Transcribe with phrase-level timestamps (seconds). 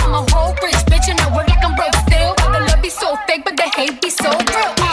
[0.00, 2.32] I'm a whole rich bitch and I work like I'm broke still.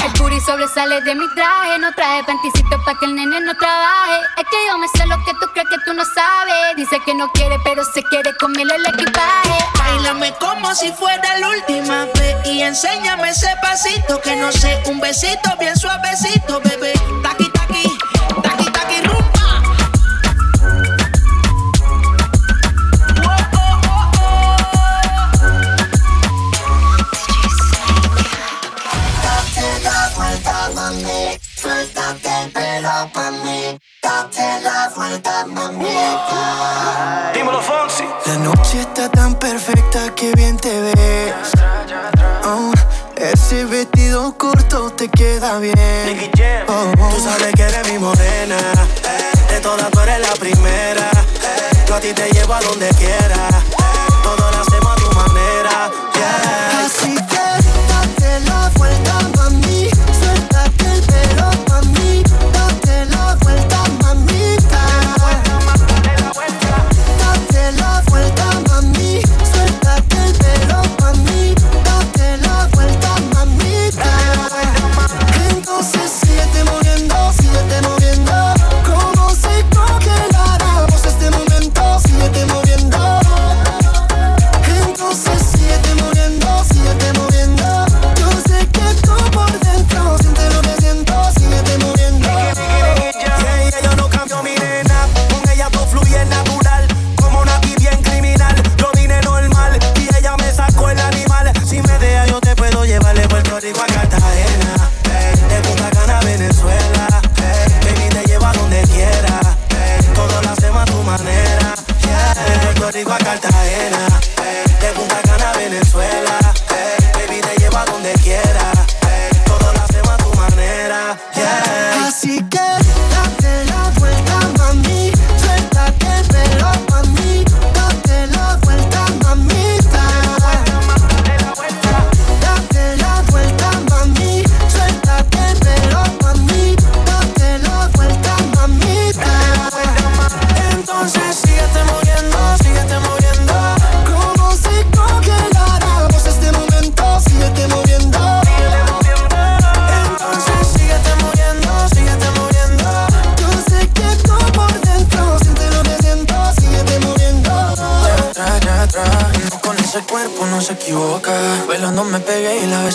[0.04, 4.20] El booty sobresale de mi traje, no traje panticito pa' que el nene no trabaje.
[4.38, 6.76] Es que yo me sé lo que tú crees que tú no sabes.
[6.76, 9.58] Dice que no quiere, pero se quiere comerle el equipaje.
[9.80, 15.00] Bailame como si fuera la última vez y enséñame ese pasito que no sé, un
[15.00, 16.94] besito bien suavecito, bebé.
[37.52, 38.04] la Fonsi.
[38.26, 41.34] La noche está tan perfecta que bien te ves.
[42.46, 42.74] Oh,
[43.16, 46.32] ese vestido corto te queda bien.
[46.68, 48.58] Oh, tú sabes que eres mi morena.
[49.50, 51.12] De todas tú eres la primera.
[51.88, 53.83] Yo a ti te llevo a donde quieras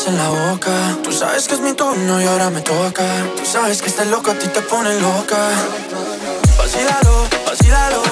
[0.06, 0.70] en la boca.
[1.02, 3.04] Tú sabes que es mi turno y ahora me toca.
[3.36, 5.36] Tú sabes que este loco a ti te pone loca.
[6.56, 8.02] Vacílalo, vacílalo.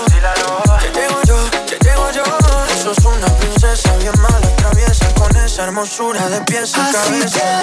[0.80, 1.36] Que llego yo,
[1.66, 2.24] que llego yo.
[2.24, 7.62] Tú sos una princesa bien mala, traviesa con esa hermosura de pies y cabeza.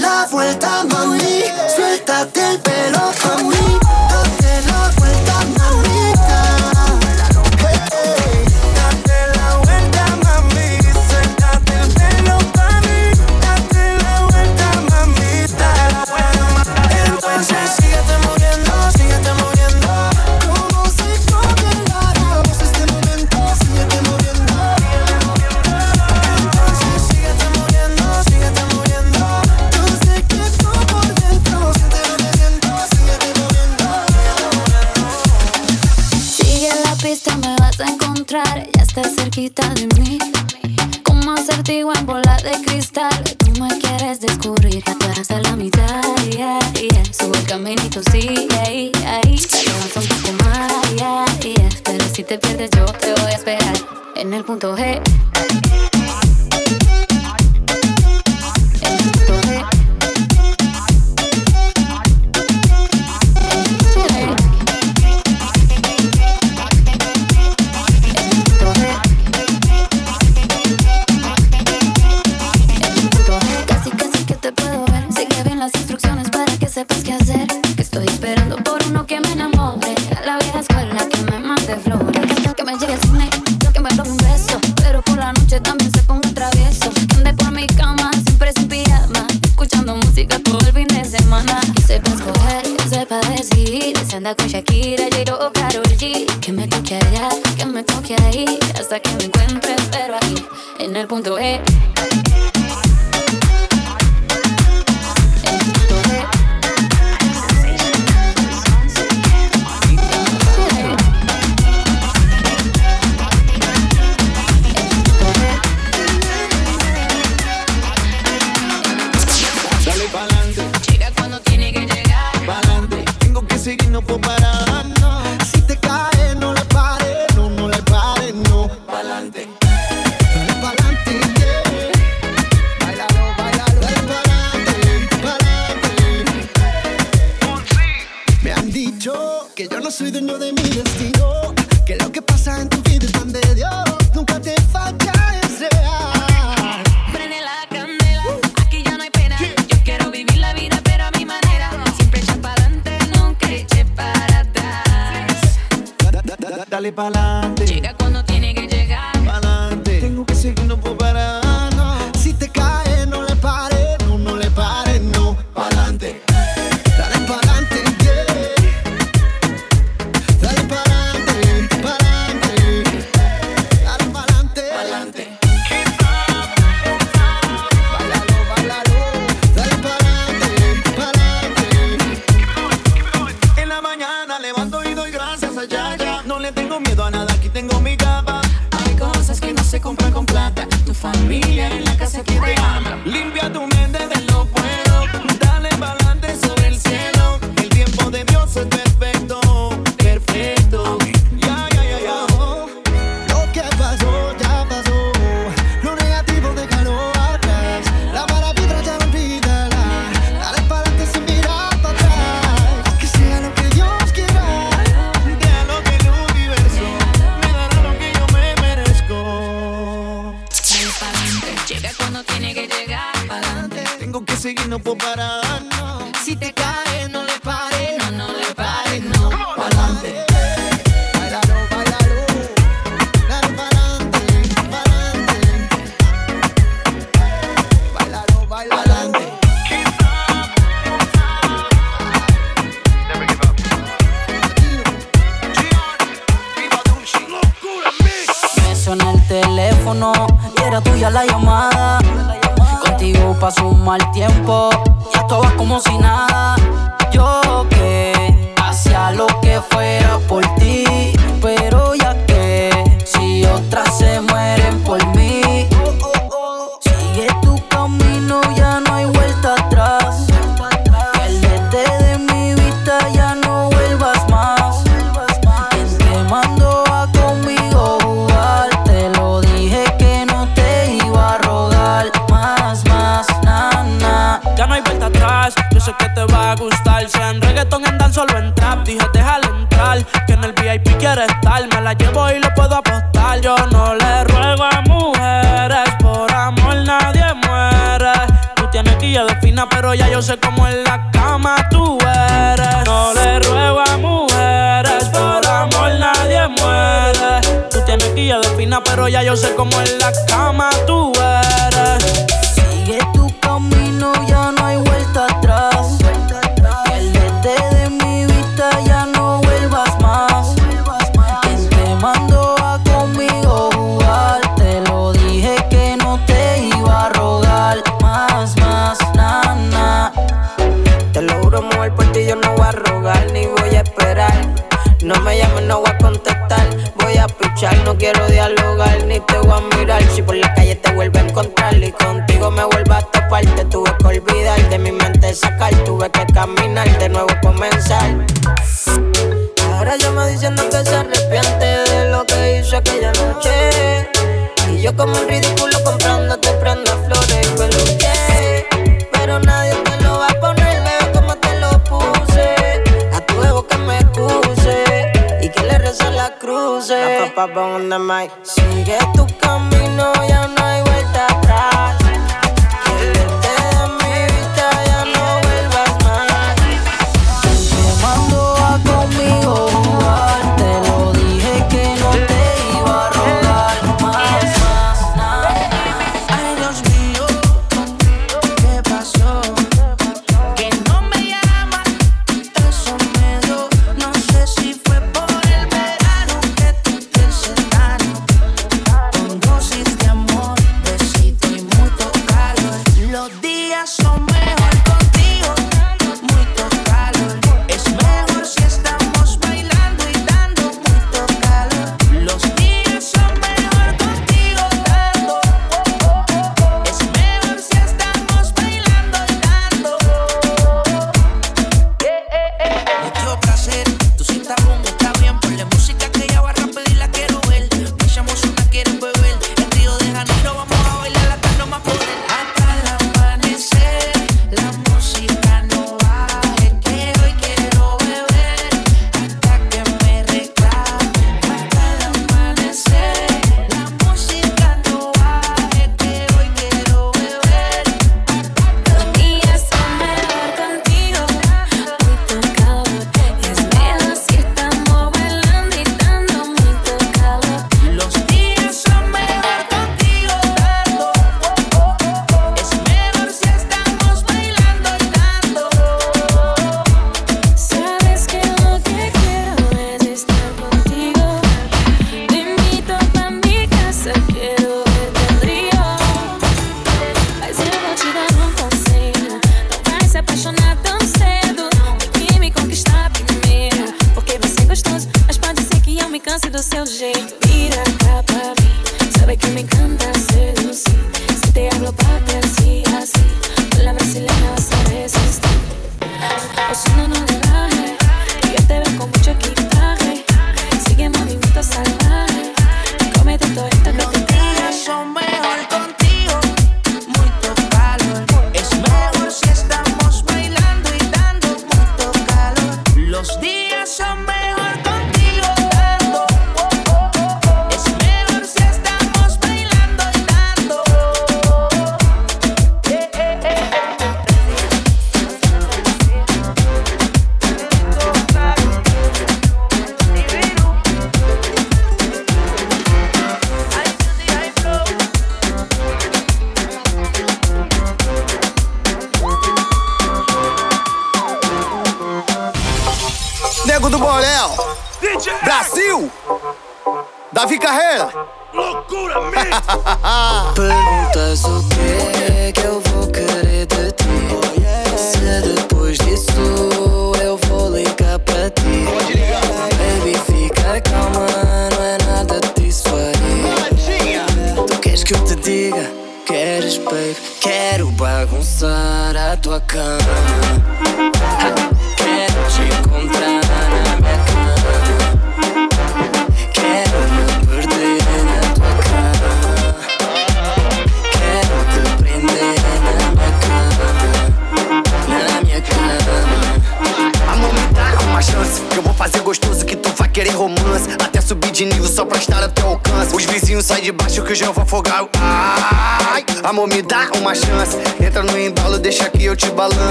[0.00, 0.84] La vuelta.
[1.76, 3.78] Suéltate el pelo, mami.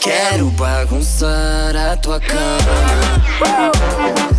[0.00, 4.31] Quero bagunçar a tua cama.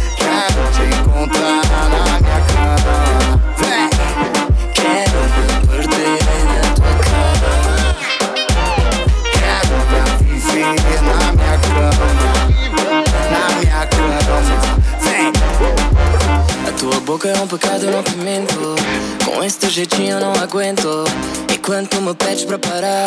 [17.13, 18.76] Boca é um pecado, não te minto.
[19.23, 21.04] Com esse teu jeitinho eu não aguento.
[21.54, 23.06] E quando tu me pedes pra parar,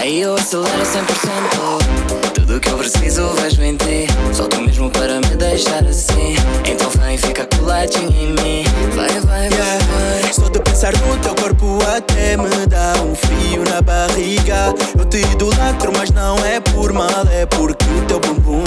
[0.00, 2.34] aí eu acelero 100%.
[2.34, 4.08] Tudo que eu preciso vejo em ti.
[4.32, 6.34] Só tu mesmo para me deixar assim.
[6.64, 8.64] Então vem, fica coladinho em mim.
[8.96, 10.32] Vai, vai, vai, vai.
[10.32, 14.74] Só de pensar no teu corpo até me dá um frio na barriga.
[14.98, 18.64] Eu te idolatro, mas não é por mal, é porque o teu bumbum.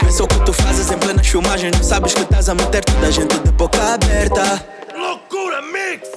[0.00, 1.70] Pensa o que tu fazes em plena filmagem.
[1.70, 4.64] Não sabes que estás a meter toda a gente de boca aberta.
[4.96, 6.08] Loucura Mix!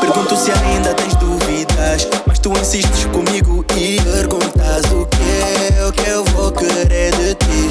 [0.00, 5.92] Pergunto se ainda tens dúvidas, mas tu insistes comigo e perguntas o que é o
[5.92, 7.68] que eu vou querer de ti.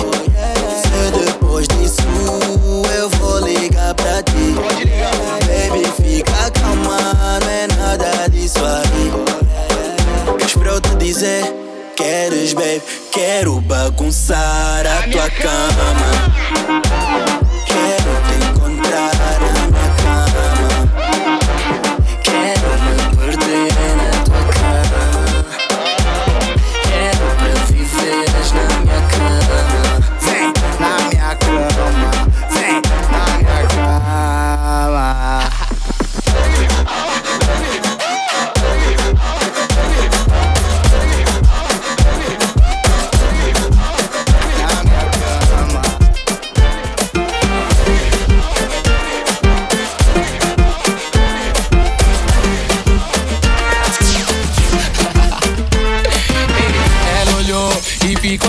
[0.81, 2.01] Se depois disso
[2.95, 4.55] eu vou ligar pra ti.
[5.45, 9.11] Baby, fica calma, não é nada disso aí.
[10.37, 11.70] Queres pra eu te dizer?
[12.01, 12.81] Queres, baby?
[13.11, 17.40] Quero bagunçar a tua cama.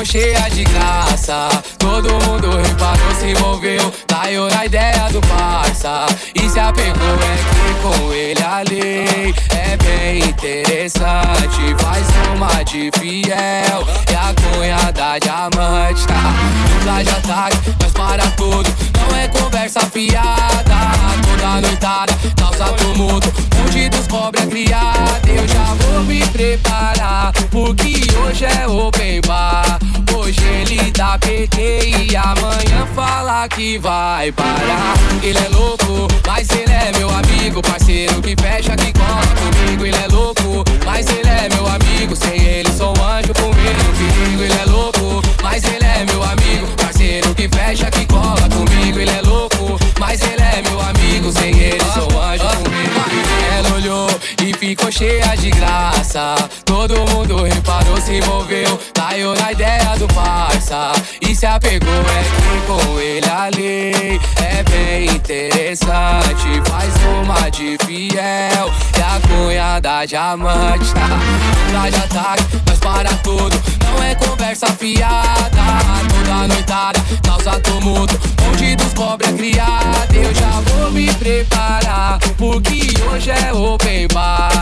[0.04, 1.48] Cheia de graça.
[1.92, 3.92] Todo mundo reparou, se envolveu.
[4.08, 6.06] Caiu na ideia do parça.
[6.34, 11.76] E se apegou, é que com ele a lei é bem interessante.
[11.78, 16.06] Faz uma de fiel e a cunhada diamante.
[16.06, 16.32] Tá?
[16.70, 18.74] Dupla de ataque, mas para tudo.
[18.98, 20.62] Não é conversa fiada.
[21.28, 23.30] Toda noitada, causa tumulto.
[23.54, 25.28] Bandidos cobra criada.
[25.28, 27.34] Eu já vou me preparar.
[27.50, 29.78] Porque hoje é open bar.
[30.14, 34.94] Hoje ele dá PT e amanhã fala que vai parar.
[35.22, 37.60] Ele é louco, mas ele é meu amigo.
[37.62, 39.86] Parceiro que fecha, que cola comigo.
[39.86, 42.14] Ele é louco, mas ele é meu amigo.
[42.14, 44.42] Sem ele sou um anjo com medo.
[44.42, 46.66] Ele é louco, mas ele é meu amigo.
[46.76, 48.98] Parceiro que fecha, que cola comigo.
[48.98, 51.32] Ele é louco, mas ele é meu amigo.
[51.32, 52.71] Sem ele sou um anjo com medo
[54.72, 56.34] ficou cheia de graça.
[56.64, 58.78] Todo mundo reparou, se envolveu.
[58.94, 60.92] Caiu na ideia do parça.
[61.20, 66.62] E se apegou, é que com ele a lei é bem interessante.
[66.66, 70.92] Faz uma de fiel e a cunhada diamante.
[70.94, 71.08] Tá?
[71.72, 73.58] Tá de ataque, mas para tudo.
[73.84, 75.62] Não é conversa fiada.
[76.10, 78.18] Toda noitada, causa tumulto.
[78.50, 80.14] Onde dos cobra criada.
[80.14, 82.18] Eu já vou me preparar.
[82.36, 84.61] Porque hoje é open bar.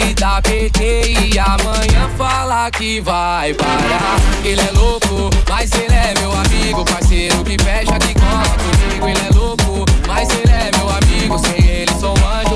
[0.00, 4.16] Ele dá PT e amanhã fala que vai parar.
[4.44, 6.84] Ele é louco, mas ele é meu amigo.
[6.84, 9.08] Parceiro que fecha, que cola comigo.
[9.08, 11.36] Ele é louco, mas ele é meu amigo.
[11.40, 12.47] Sem ele sou um anjo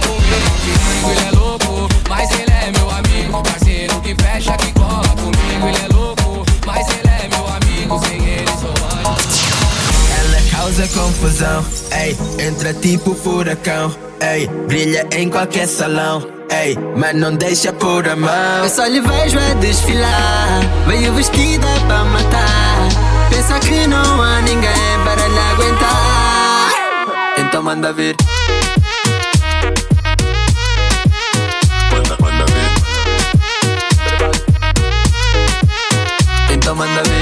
[10.88, 11.64] Confusão,
[11.96, 18.16] ei, entra tipo furacão, ei, brilha em qualquer salão, ei, mas não deixa por a
[18.16, 18.64] mão.
[18.64, 22.88] Eu só lhe vejo a desfilar, veio vestida pra matar.
[23.30, 26.72] Pensa que não há ninguém para lhe aguentar.
[27.38, 28.16] Então manda vir.
[31.96, 32.70] Então manda vir.
[36.52, 37.21] Então manda vir.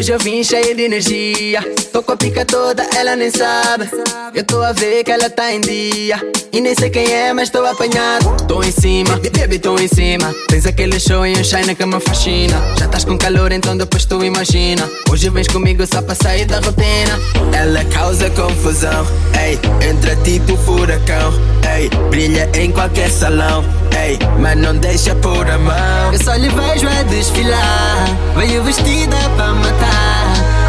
[0.00, 1.60] Hoje eu vim cheio de energia.
[1.92, 3.86] Tô com a pica toda, ela nem sabe.
[4.34, 6.18] Eu tô a ver que ela tá em dia.
[6.52, 8.46] E nem sei quem é, mas tô apanhado.
[8.48, 10.34] Tô em cima, baby, tô em cima.
[10.48, 12.56] Tens aquele show e um shine que me fascina.
[12.78, 14.88] Já estás com calor, então depois tu imagina.
[15.10, 17.20] Hoje vens comigo só pra sair da rotina.
[17.52, 19.06] Ela causa confusão,
[19.38, 19.58] ei.
[19.86, 21.32] Entre ti furacão,
[21.76, 21.90] ei.
[22.08, 23.62] Brilha em qualquer salão,
[24.02, 24.18] ei.
[24.38, 26.12] Mas não deixa por a mão.
[26.12, 28.06] Eu só lhe vejo a desfilar.
[28.36, 29.89] Veio vestida pra matar.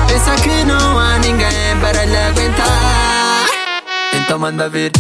[0.08, 3.46] Pensa que não há ninguém para lhe aguentar.
[4.14, 4.92] Então manda vir.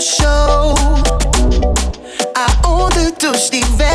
[0.00, 0.74] Show.
[2.34, 3.89] Aonde tu estiveres,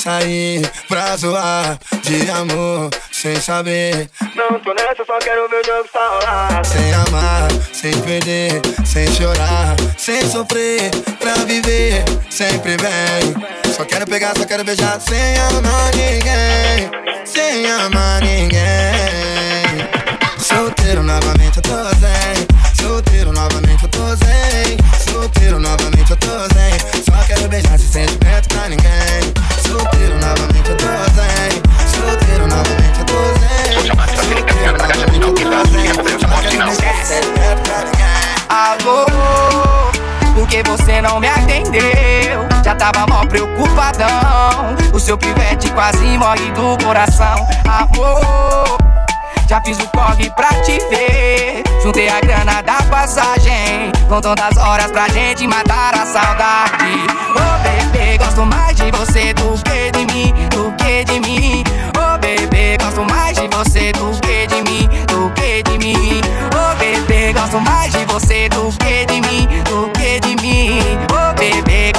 [0.00, 4.08] sair, pra zoar De amor, sem saber.
[4.34, 9.06] Não tô nessa, só quero ver o jogo só rolar Sem amar, sem perder, sem
[9.12, 13.72] chorar Sem sofrer, pra viver, sempre bem.
[13.76, 16.90] Só quero pegar, só quero beijar Sem amar ninguém,
[17.26, 18.60] sem amar ninguém.
[20.38, 22.46] Solteiro novamente eu tô zen.
[22.80, 23.89] Solteiro novamente eu tô
[41.02, 42.46] não me atendeu?
[42.64, 44.76] Já tava mó preocupadão.
[44.92, 47.46] O seu pivete quase morre do coração.
[47.64, 48.78] Amor,
[49.48, 51.64] Já fiz o corre pra te ver.
[51.82, 53.90] Juntei a grana da passagem.
[54.08, 57.06] Contando as horas pra gente matar a saudade.
[57.30, 61.64] Oh, bebê, gosto mais de você do que de mim, do que de mim.
[61.96, 66.20] Oh, bebê, gosto mais de você do que de mim, do que de mim.
[66.54, 69.99] Oh, bebê, gosto mais de você do que de mim, do que de mim.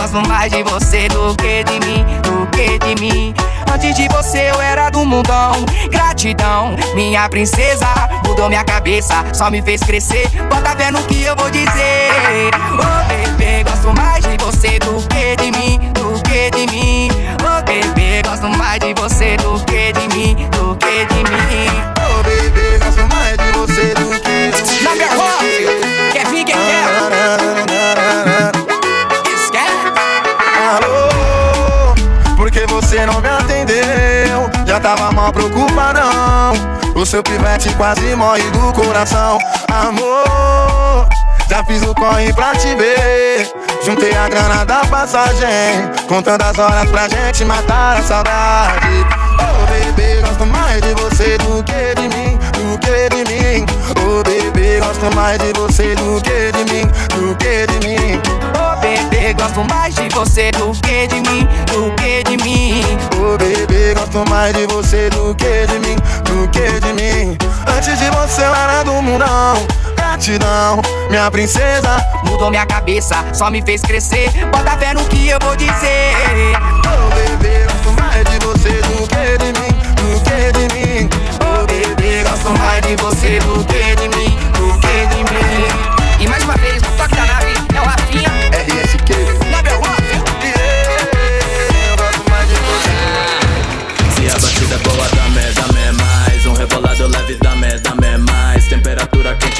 [0.01, 3.35] Gosto mais de você do que de mim, do que de mim.
[3.71, 5.63] Antes de você eu era do mundão.
[5.91, 7.85] Gratidão, minha princesa.
[8.25, 10.27] Mudou minha cabeça, só me fez crescer.
[10.49, 12.49] Bota fé no que eu vou dizer.
[12.73, 17.07] Oh, bebê, gosto mais de você do que de mim, do que de mim.
[17.45, 19.10] Oh, bebê, gosto mais de você
[35.31, 36.53] mal preocupadão.
[36.95, 39.37] O seu pivete quase morre do coração.
[39.69, 41.07] Amor,
[41.49, 43.51] já fiz o corre pra te ver.
[43.83, 45.89] Juntei a grana da passagem.
[46.07, 49.05] Contando as horas pra gente matar a saudade.
[49.39, 53.65] Oh, bebê, gosto mais de você do que de mim, do que de mim.
[54.05, 57.70] Oh, bebê, gosto mais de você do que de mim, do que de mim.
[57.83, 62.83] Oh, bebê, gosto mais de você do que de mim, do que de mim.
[63.17, 67.37] Oh, bebê, gosto mais de você do que de mim, do que de mim.
[67.75, 69.67] Antes de você eu era do mundão.
[69.95, 72.05] Gratidão, minha princesa.
[72.25, 74.29] Mudou minha cabeça, só me fez crescer.
[74.51, 76.13] Bota fé no que eu vou dizer.
[76.85, 81.09] Oh, bebê, gosto mais de você do que de mim, do que de mim.
[81.41, 84.30] Oh, bebê, gosto mais de você do que de mim,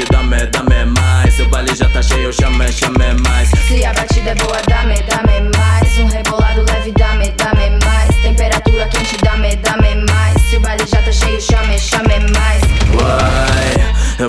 [0.02, 1.34] Quente, dá-me, dá-me mais.
[1.36, 3.50] Seu baile já tá cheio, chame, chame mais.
[3.50, 5.98] Se a batida é boa, dá-me, dá-me mais.
[6.00, 6.41] Um rebolado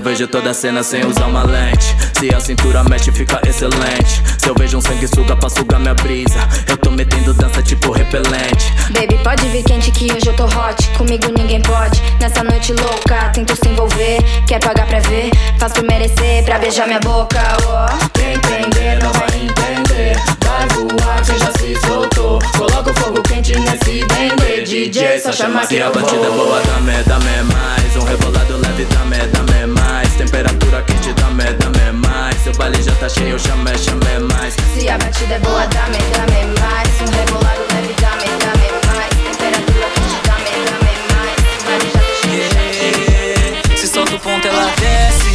[0.02, 1.96] vejo toda a cena sem usar uma lente.
[2.18, 4.22] Se a cintura mexe, fica excelente.
[4.38, 8.72] Se eu vejo um sanguessuga pra sugar minha brisa, eu tô metendo dança tipo repelente.
[8.90, 10.88] Baby, pode vir quente que hoje eu tô hot.
[10.98, 12.02] Comigo ninguém pode.
[12.20, 14.18] Nessa noite louca, tento se envolver.
[14.46, 15.30] Quer pagar pra ver?
[15.58, 17.40] Faz por merecer, pra beijar minha boca.
[17.62, 18.08] Oh.
[18.12, 20.41] Quem entender não vai entender.
[20.52, 22.38] Vai voar, quem já se soltou.
[22.58, 24.62] Coloca o fogo quente nesse dendê.
[24.62, 27.96] DJ, só chama que Se a batida é boa, dá-me, dá-me mais.
[27.96, 30.12] Um rebolado leve, dá-me, dá-me mais.
[30.14, 32.36] Temperatura quente, dá-me, dá-me mais.
[32.42, 34.54] Seu baile já tá cheio, chame, chame mais.
[34.74, 37.00] Se a batida é boa, dá-me, dá-me mais.
[37.00, 39.10] Um rebolado leve, dá-me, dá-me mais.
[39.24, 41.36] Temperatura quente, dá-me, dá-me mais.
[41.64, 45.32] Baile já tá cheio, Se solta o ponto, ela desce.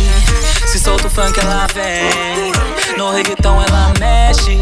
[0.68, 2.77] Se solta o funk, ela vem.
[2.98, 4.58] No reggaeton, ela mexe.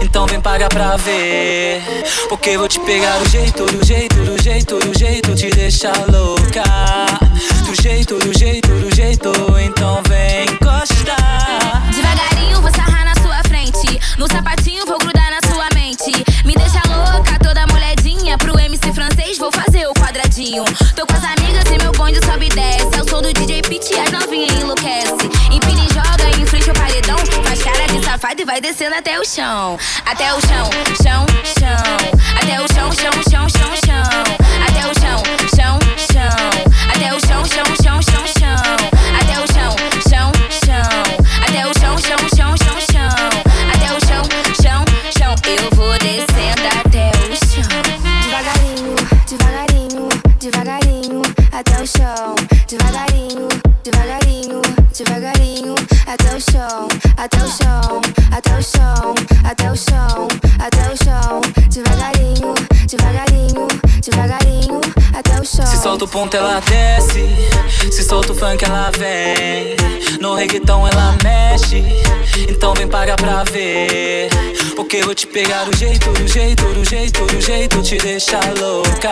[0.00, 1.82] Então vem pagar pra ver.
[2.28, 5.34] Porque vou te pegar do jeito, do jeito, do jeito, do jeito.
[5.34, 6.62] Te deixar louca.
[7.66, 9.32] Do jeito, do jeito, do jeito.
[9.60, 11.82] Então vem encostar.
[11.90, 13.98] Devagarinho vou sarrar na sua frente.
[14.18, 16.12] No sapatinho vou grudar na sua mente.
[16.44, 18.38] Me deixa louca, toda moledinha.
[18.38, 20.64] Pro MC francês vou fazer o quadradinho.
[20.94, 21.43] Tô com as amigas
[22.08, 22.98] e meu bonde sobe e desce.
[22.98, 25.12] É o som do DJ Pit e as novinhas enlouquece.
[25.50, 27.16] Empina e joga em frente ao paredão.
[27.44, 29.78] Faz cara de safado e vai descendo até o chão.
[30.04, 30.70] Até o chão,
[31.02, 31.26] chão,
[31.58, 32.16] chão.
[32.40, 34.43] Até o chão, chão, chão, chão, chão.
[57.24, 58.03] Chão, até o
[65.94, 67.24] solta o ponto, ela desce.
[67.92, 69.76] Se solta o funk, ela vem.
[70.20, 71.84] No reggaeton, ela mexe.
[72.48, 74.28] Então vem pagar pra ver.
[74.74, 77.82] Porque eu vou te pegar do jeito, do jeito, do jeito, do jeito.
[77.82, 79.10] Te deixar louca.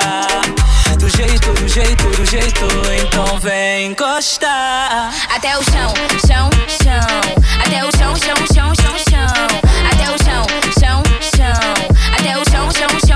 [0.99, 2.64] Do jeito, do jeito, do jeito.
[3.01, 5.14] Então vem encostar.
[5.33, 5.95] Até o chão,
[6.27, 6.51] chão,
[6.83, 7.42] chão.
[7.64, 9.47] Até o chão, chão, chão, chão, chão.
[9.92, 10.47] Até o chão,
[10.81, 11.03] chão,
[11.37, 11.92] chão.
[12.18, 13.12] Até o chão, chão, chão.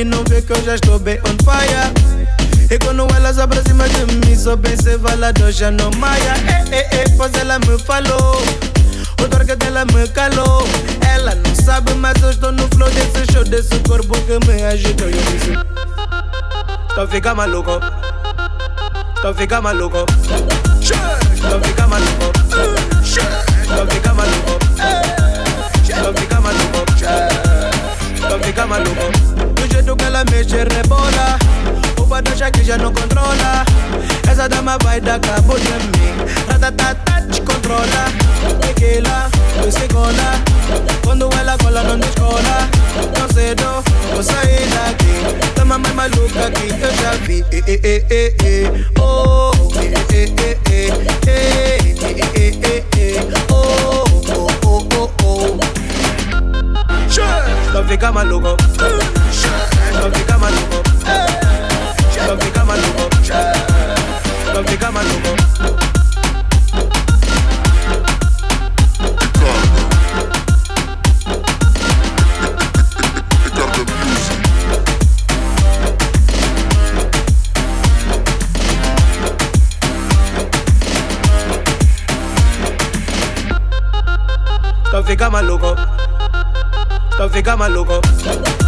[0.00, 1.92] Vergonha dela e não vê que eu já estou bem on fire.
[2.70, 6.34] E quando ela se aproxima de mim, só pensa falador já não maia.
[6.70, 8.42] Eh, eh, eh, pois ela me falou.
[9.20, 10.66] O torque dela me calou.
[11.12, 15.08] Ela não sabe, mas eu estou no flow desse show, desse corpo que me agitou.
[15.08, 15.58] Eu disse:
[16.94, 17.80] Tô fica maluco.
[19.20, 20.06] Tô fica maluco.
[20.06, 22.32] Tô fica maluco.
[23.68, 24.58] Tô fica maluco.
[25.86, 26.80] Tô fica maluco.
[28.28, 29.39] Tô fica maluco.
[30.10, 31.38] Do jeito que ela mexe, rebola.
[31.96, 33.64] O padrão já que já não controla.
[34.28, 36.12] Essa dama vai dar cabo de mim.
[36.48, 38.10] Ratatata, te controla.
[38.60, 39.30] Tequila,
[39.64, 40.42] whisky cola.
[41.04, 42.68] Quando ela cola, não descola.
[43.14, 45.52] Tão cedo, vou sair daqui.
[45.54, 47.44] Tamo mais maluca que eu já vi.
[47.52, 49.00] Eh, eh, eh, eh, eh.
[49.00, 50.88] Oh, eh, eh, eh, eh,
[51.26, 51.28] eh.
[51.28, 53.20] Eh, eh, eh, eh, eh.
[53.52, 54.04] Oh,
[54.34, 55.58] oh, oh, oh, oh.
[57.72, 58.48] Não fica maluco.
[58.48, 59.10] Não fica maluco.
[59.14, 59.19] Não
[84.90, 85.76] Stop, they got my logo.
[87.12, 88.59] Stop, they got my logo.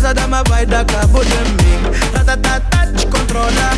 [0.00, 1.80] Esa dama vai da cabo de mim
[2.14, 3.70] Ratatatach controla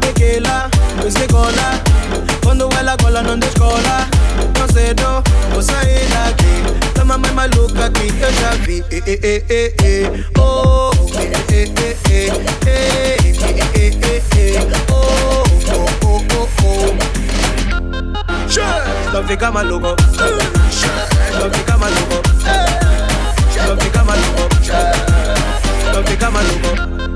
[0.00, 0.70] Tequila
[1.02, 1.80] whisky cola.
[2.42, 4.06] Quando ela cola, não descola.
[4.54, 5.22] Tão cedo,
[5.52, 6.62] vou sair daqui.
[6.94, 8.84] Tamo mais maluca que eu já vi.
[8.90, 10.24] Eh, eh, eh, eh, eh.
[10.38, 12.32] Oh, eh, eh, eh, eh,
[12.66, 13.16] eh.
[13.26, 14.58] Eh, eh, eh, eh.
[14.90, 16.94] Oh, oh, oh, oh, oh.
[19.12, 19.88] Não fica maluco.
[21.38, 22.22] Não fica maluco.
[23.66, 24.48] Não fica maluco.
[25.94, 27.13] Não fica maluco.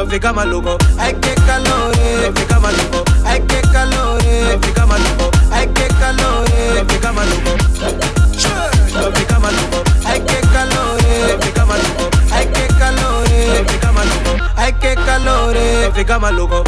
[0.00, 0.78] No fica maluco.
[0.98, 1.94] Ay, qué calor.
[1.94, 3.04] No fica maluco.
[3.22, 4.18] Ay, qué calor.
[4.24, 5.30] No fica maluco.
[5.52, 6.48] Ay, qué calor.
[6.74, 7.50] No fica maluco.
[8.94, 9.84] No fica maluco.
[10.06, 11.02] Ay, qué calor.
[11.02, 12.10] No fica maluco.
[12.32, 13.28] Ay, qué calor.
[13.28, 14.44] No fica maluco.
[14.56, 15.54] Ay, qué calor.
[15.54, 16.64] No fica maluco.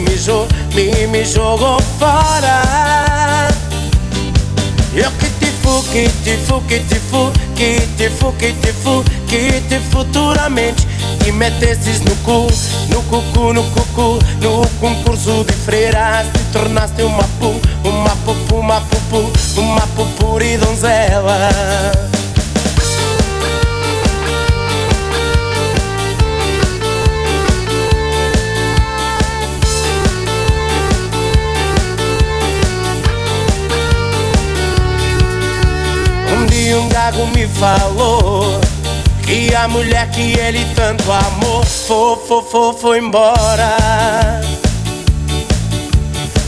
[0.00, 3.48] Mijou, me me jogou fora.
[4.94, 8.72] Eu que te fu, que te fu, que te fu, que te fu, que te
[8.72, 10.86] fu, que te futuramente
[11.22, 12.46] te metesses no cu,
[12.88, 17.52] no cucu, no cucu, no concurso de freiras te tornaste uma pu,
[17.84, 19.30] uma pupu, uma pupu,
[19.60, 21.50] uma pupuri donzela.
[37.10, 38.60] Um gago me falou
[39.24, 44.40] que a mulher que ele tanto amou foi, foi, foi, foi embora.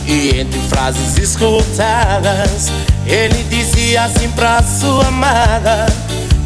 [0.06, 2.70] E entre frases escutadas,
[3.06, 5.86] ele dizia assim pra sua amada.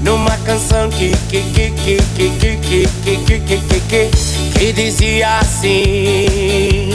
[0.02, 5.38] Numa canção que que que que que que que que que que que que dizia
[5.38, 6.90] assim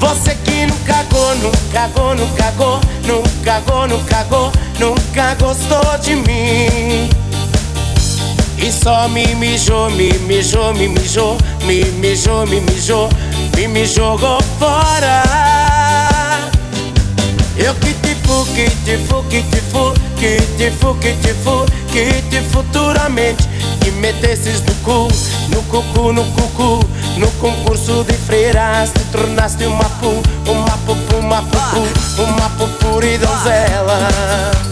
[0.00, 6.16] Você que nunca go, nunca go, nunca go, nunca go, nunca go, nunca gostou de
[6.16, 7.10] mim
[8.62, 13.08] e só me mijou, me mijou, me mijou, me mijou, me mijou,
[13.56, 15.22] me me jogou fora.
[17.56, 21.34] Eu que te fu, que te fu, que te fu, que te fu, que te
[21.34, 23.48] fu, que te futuramente
[23.80, 25.08] que metesses no cu,
[25.48, 26.80] no cucu, no cucu,
[27.18, 34.69] no concurso de freiras te tornaste uma pu, uma pupu, uma pupu, uma pupuri donzela.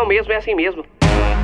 [0.00, 0.82] então mesmo, é assim mesmo.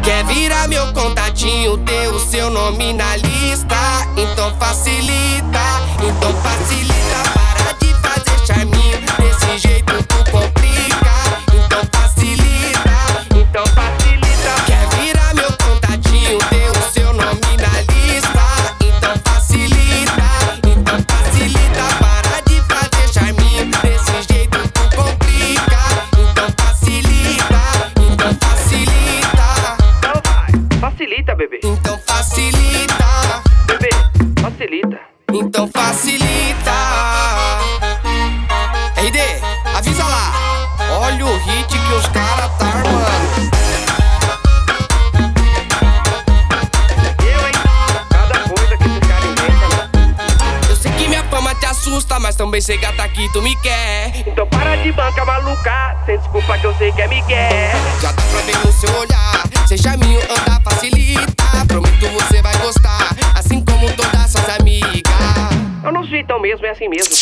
[0.03, 3.77] Quer virar meu contatinho, ter o seu nome na lista?
[4.17, 5.61] Então facilita,
[6.03, 7.56] então facilita para
[52.57, 54.13] também sei gata que tu me quer.
[54.27, 55.97] Então para de banca maluca.
[56.07, 57.51] sem desculpa que eu sei que é Miguel.
[58.01, 61.67] Já dá pra ver no seu olhar, sem charminho andar facilita.
[61.69, 65.03] Prometo você vai gostar, assim como todas suas amigas.
[65.85, 67.15] Eu não sou então mesmo, é assim mesmo.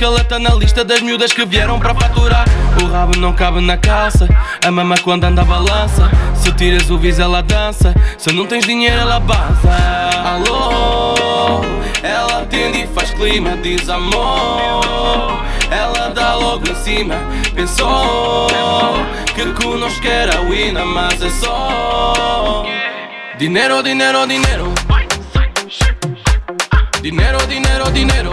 [0.00, 2.44] Ela tá na lista das miúdas que vieram para faturar.
[2.82, 4.28] O rabo não cabe na calça.
[4.64, 6.10] A mama quando anda balança.
[6.34, 7.94] Se tiras o viso, ela dança.
[8.18, 9.70] Se não tens dinheiro, ela baza.
[10.24, 11.60] Alô,
[12.02, 15.40] ela atende e faz clima, diz amor.
[15.70, 17.14] Ela dá logo em cima.
[17.54, 18.48] Pensou
[19.34, 22.64] que conosco era a wina, mas é só.
[23.38, 24.72] Dinero, dinero, dinero.
[27.00, 28.31] Dinero, dinero, dinero.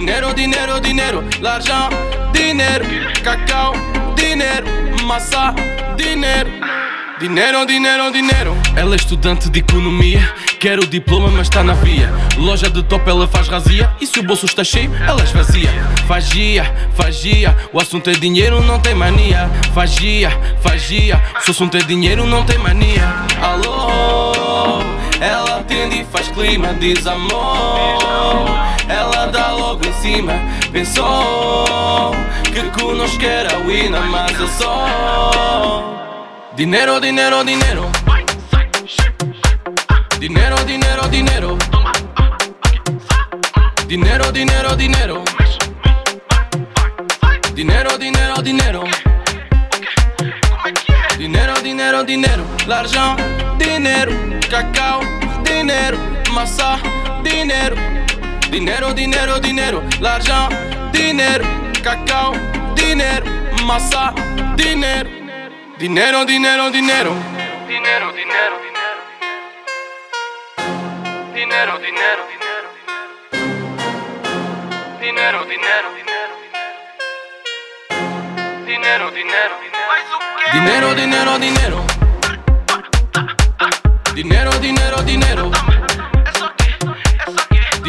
[0.00, 1.24] Dinero, dinero, dinero.
[1.42, 1.92] L'argent,
[2.32, 2.86] dinero.
[3.22, 3.74] Cacau,
[4.16, 4.66] dinero.
[5.04, 5.54] Massa,
[5.94, 6.48] dinero.
[7.20, 8.56] Dinheiro, dinheiro, dinheiro.
[8.74, 10.34] Ela é estudante de economia.
[10.58, 12.10] Quer o diploma, mas está na via.
[12.38, 13.94] Loja de top, ela faz razia.
[14.00, 15.68] E se o bolso está cheio, ela esvazia.
[16.08, 17.54] Fagia, fagia.
[17.70, 19.50] O assunto é dinheiro, não tem mania.
[19.74, 20.30] Fagia,
[20.62, 21.22] fagia.
[21.40, 23.06] Se o assunto é dinheiro, não tem mania.
[23.42, 24.80] Alô,
[25.20, 28.69] ela atende e faz clima, diz amor
[30.00, 30.32] cima.
[30.72, 32.14] Pensou
[32.52, 35.84] que conosco era Wina Mas eu só.
[36.56, 37.90] Dinheiro, dinheiro, dinheiro.
[40.18, 41.58] Dinheiro, dinheiro, dinheiro.
[43.86, 45.24] Dinheiro, dinheiro, dinheiro.
[47.54, 48.84] Dinheiro, dinheiro, dinheiro.
[51.18, 52.44] Dinheiro, dinheiro, dinheiro.
[52.66, 53.16] Larjão,
[53.58, 54.12] dinheiro.
[54.50, 55.00] Cacau,
[55.44, 55.98] dinheiro.
[56.32, 56.78] Maçã,
[57.22, 57.89] dinheiro.
[58.50, 60.52] Dinero, dinero, dinero, l'argent,
[60.90, 61.44] dinero,
[61.84, 62.32] cacao,
[62.74, 63.24] dinero,
[63.64, 64.12] masa,
[64.56, 65.08] dinero.
[65.78, 67.14] Dinero, dinero, dinero.
[67.68, 69.00] Dinero, dinero, dinero.
[71.32, 72.68] Dinero, dinero, dinero.
[74.98, 76.34] Dinero, dinero, dinero.
[78.66, 79.60] Dinero, dinero, dinero.
[80.52, 81.86] Dinero, dinero, dinero.
[84.12, 85.69] Dinero, dinero, dinero.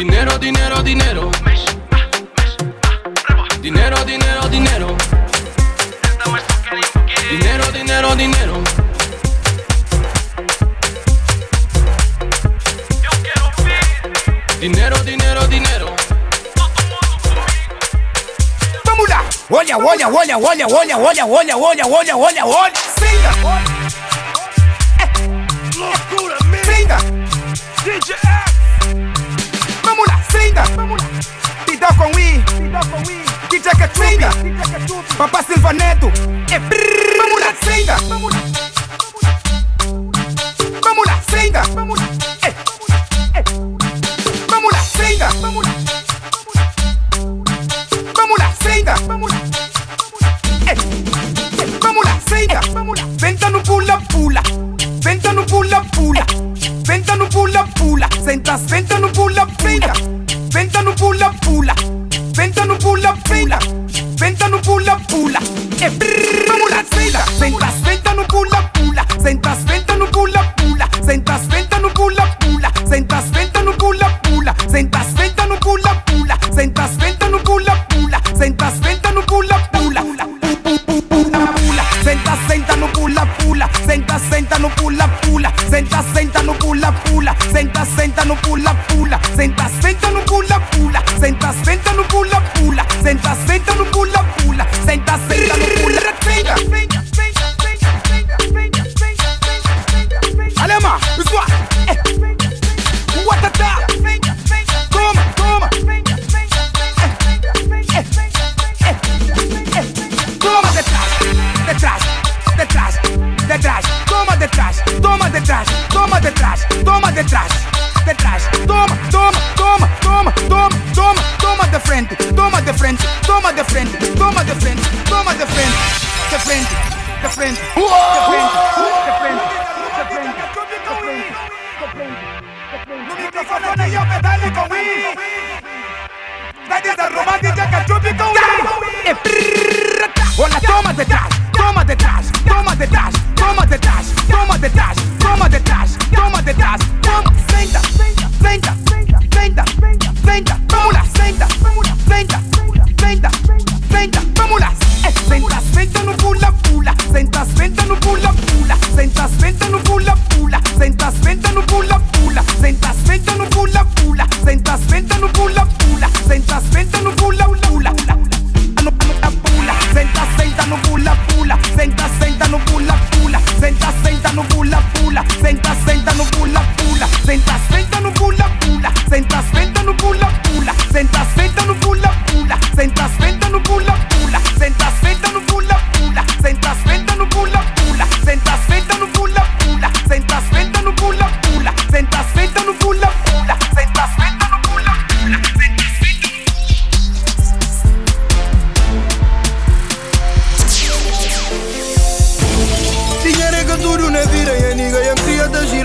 [0.02, 1.30] Dinero, dinero, dinero.
[3.60, 4.96] Dinero, dinero, dinero.
[7.30, 8.64] Dinero, dinero, dinero.
[14.58, 15.96] Dinero, dinero, dinero.
[18.84, 19.24] Vamos lá!
[19.50, 23.71] Olha, olha, olha, olha, olha, olha, olha, olha, olha, olha, olha.
[31.92, 34.30] Fida com I, DJ Catrinda,
[35.18, 36.10] Papá Silvaneto,
[36.50, 38.52] é brrr, vamos na senda, vamos na senda,
[40.82, 41.91] vamos na senda.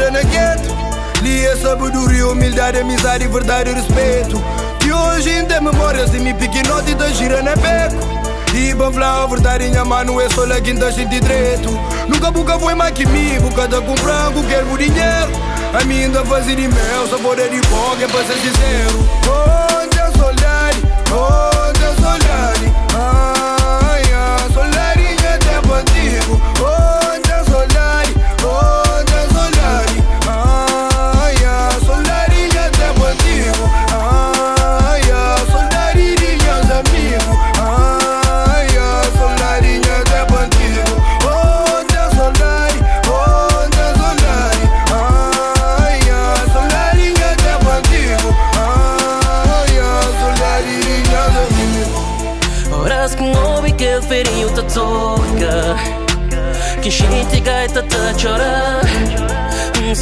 [0.07, 0.87] pequena gente
[1.21, 4.41] Li é sabedoria, humildade, amizade, verdade e respeito
[4.79, 8.17] Que hoje ainda é memórias de mim e da gira na beco
[8.53, 11.69] e banfla a verdade, minha mano, é só lá quem tá sentindo direito
[12.07, 15.31] Nunca boca foi mais que mim, boca tá com branco, quero dinheiro
[15.77, 19.05] A mim ainda fazer de mel, só poder de boca, é pra ser sincero
[19.83, 20.81] Onde é solidariedade,
[21.11, 22.56] onde é solidariedade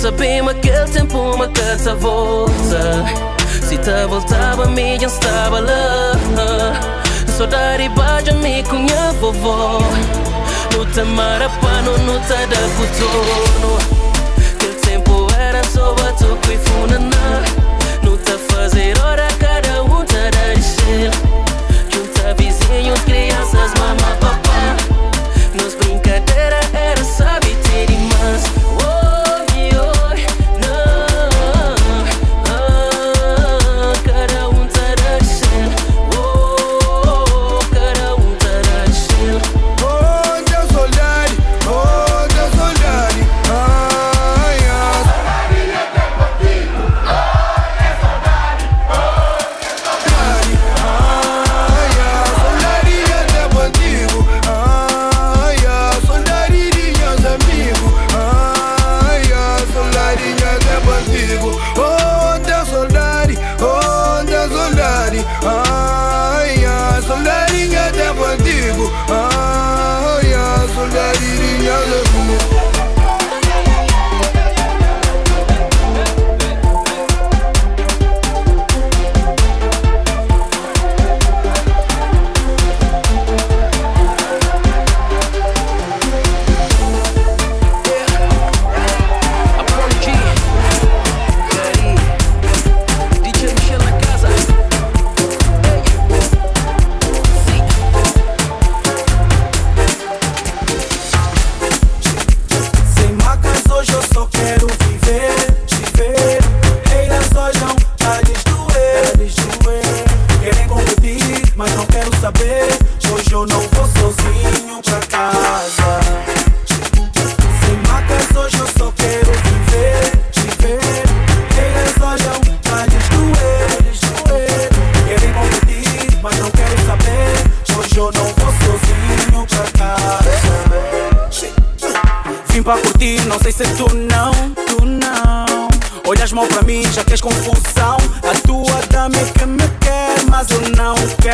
[0.05, 3.05] Sabemos aquele tempo uma casa volta
[3.67, 6.11] Se tá voltava me já estava lá
[7.35, 9.79] Saudade baixa me cunha vovó.
[10.77, 13.79] No tamara pano no tá da futuro
[14.53, 17.43] Aquele tempo era só batuco e funana.
[18.03, 19.24] No tá fazer hora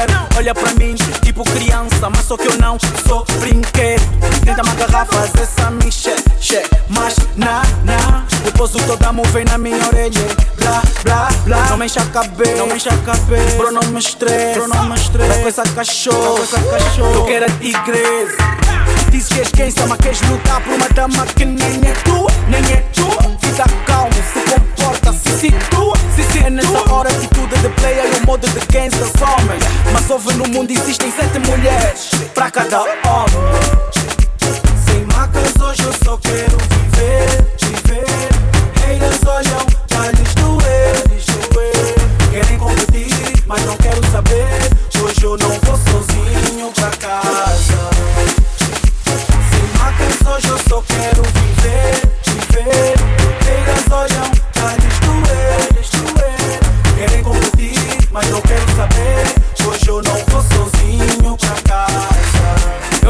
[0.01, 0.27] quero.
[0.37, 2.77] Olha pra mim, tipo criança, mas só que eu não
[3.07, 4.01] sou brinquedo.
[4.43, 8.25] Tenta-me agarrar, fazer essa miche, che, mas na, na.
[8.43, 10.11] Depois o damo vem na minha orelha.
[10.57, 11.69] Blá, blá, blá.
[11.69, 13.57] Não me enche a cabeça, não me enche a cabeça.
[13.57, 15.33] Bro, não me estressa, bro, não me estressa.
[15.33, 17.13] Tá com essa cachorro, tá com essa cachorro.
[17.13, 18.37] Eu quero a tigresa.
[19.11, 22.31] Dizes que és quem, só mas queres lutar por uma dama que nem é tua,
[22.47, 23.21] nem é tua.
[23.41, 26.00] Fica calmo, se comporta, se situa.
[26.15, 29.05] Se se é nessa hora que tudo é de player e o modo de gangsta
[29.05, 29.59] some.
[29.93, 33.90] Mas houve no mundo existem sete mulheres pra cada homem.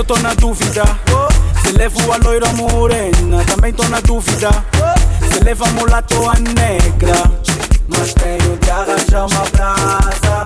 [0.02, 0.82] Eu tô na dúvida.
[1.64, 4.50] Se levo a loira morena, também tô na dúvida.
[5.32, 7.32] Se levo a mulato ou a negra.
[7.88, 10.44] Mas tenho de arranjar uma brasa.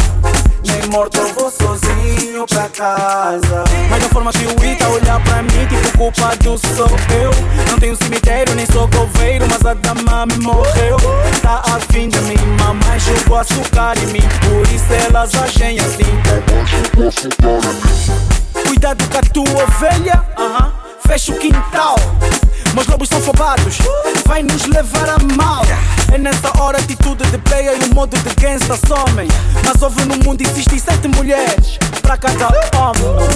[0.67, 3.63] Nem morto eu vou sozinho pra casa.
[3.89, 7.31] Mas da forma que o Ita olhar pra mim, tipo culpado sou eu.
[7.71, 10.97] Não tenho cemitério, nem sou coveiro, mas a dama me morreu.
[11.41, 14.27] Tá afim de mim, mamãe jogou açúcar em mim.
[14.41, 16.03] Por isso elas agem assim.
[18.75, 20.73] Cuidado com a tua ovelha, aham.
[21.07, 21.95] fecha o quintal.
[22.73, 23.77] Meus lobos são fobados,
[24.25, 25.63] vai nos levar a mal.
[26.13, 29.29] É nessa hora a atitude de player e o modo de gangsta somem.
[29.63, 33.29] Mas houve no mundo existem sete mulheres pra cada homem.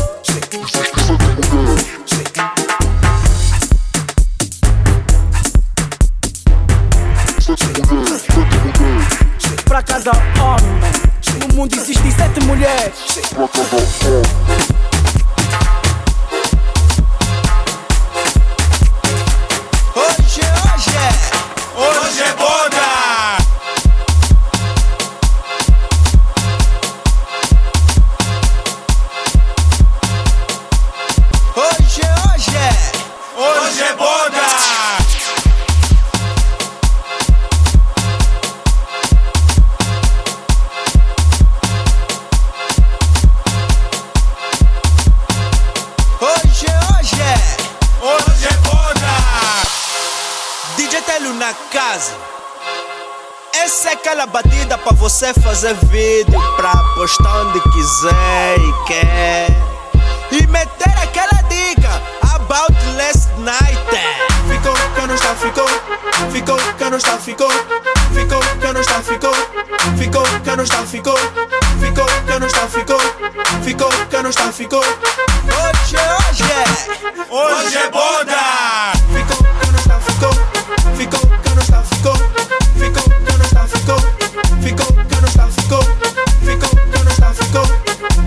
[9.65, 10.91] Pra cada homem,
[11.39, 12.93] no mundo existem sete mulheres.
[13.33, 14.59] Cada homem.
[53.79, 59.47] Essa é aquela batida pra você fazer vídeo Pra postar onde quiser e quer.
[60.33, 61.89] E meter aquela dica
[62.35, 63.79] About last night.
[64.49, 65.67] Ficou, que não está, ficou.
[66.29, 67.49] Ficou, que não está, ficou.
[68.13, 69.33] Ficou, que não está, ficou.
[69.97, 71.17] Ficou, que não está, ficou.
[71.79, 72.99] Ficou, que não está, ficou.
[73.63, 74.83] Ficou, que não está, ficou.
[74.83, 77.33] Hoje, hoje é.
[77.33, 78.33] Hoje é boda.
[78.33, 80.33] É ficou, que não está, ficou.
[80.97, 81.38] Ficou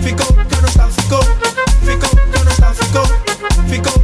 [0.03, 1.21] Fico, yo no está, fico,
[1.85, 3.03] fico, yo no fico,
[3.69, 4.02] fico.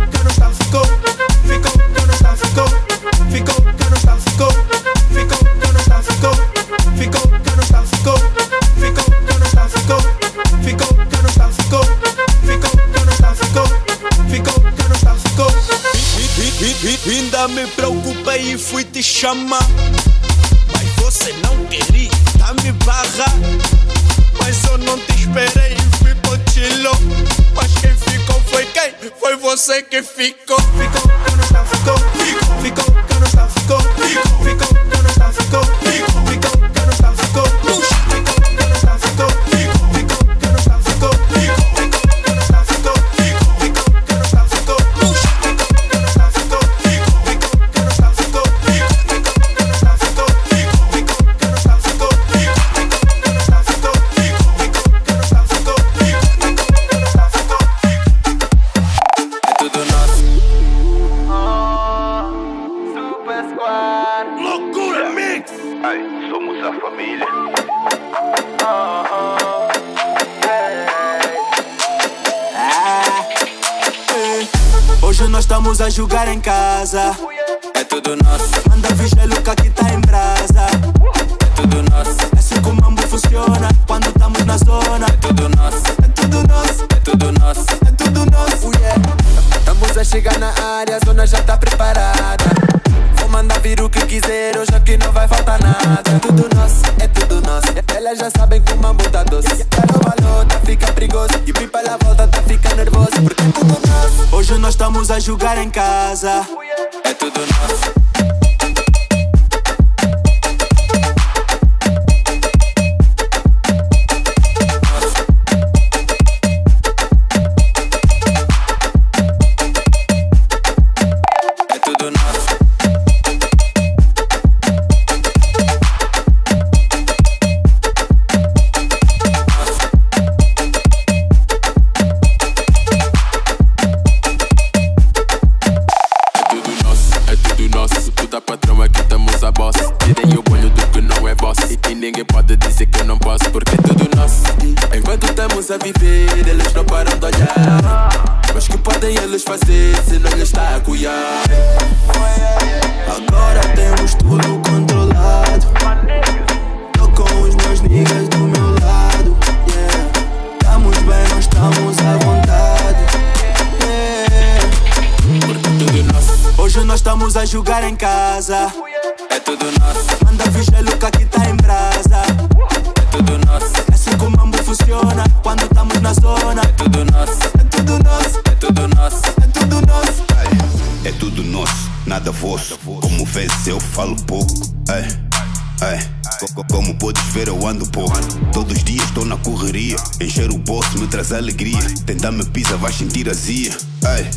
[193.19, 193.75] tirazia.
[194.05, 194.29] Ai,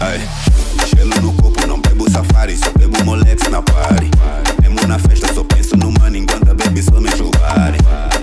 [0.00, 0.28] ai.
[0.88, 4.10] Gelo no corpo, não bebo safari, só bebo moleque na party.
[4.60, 7.72] Mesmo na festa, só penso no money, enquanto a baby só me julgar.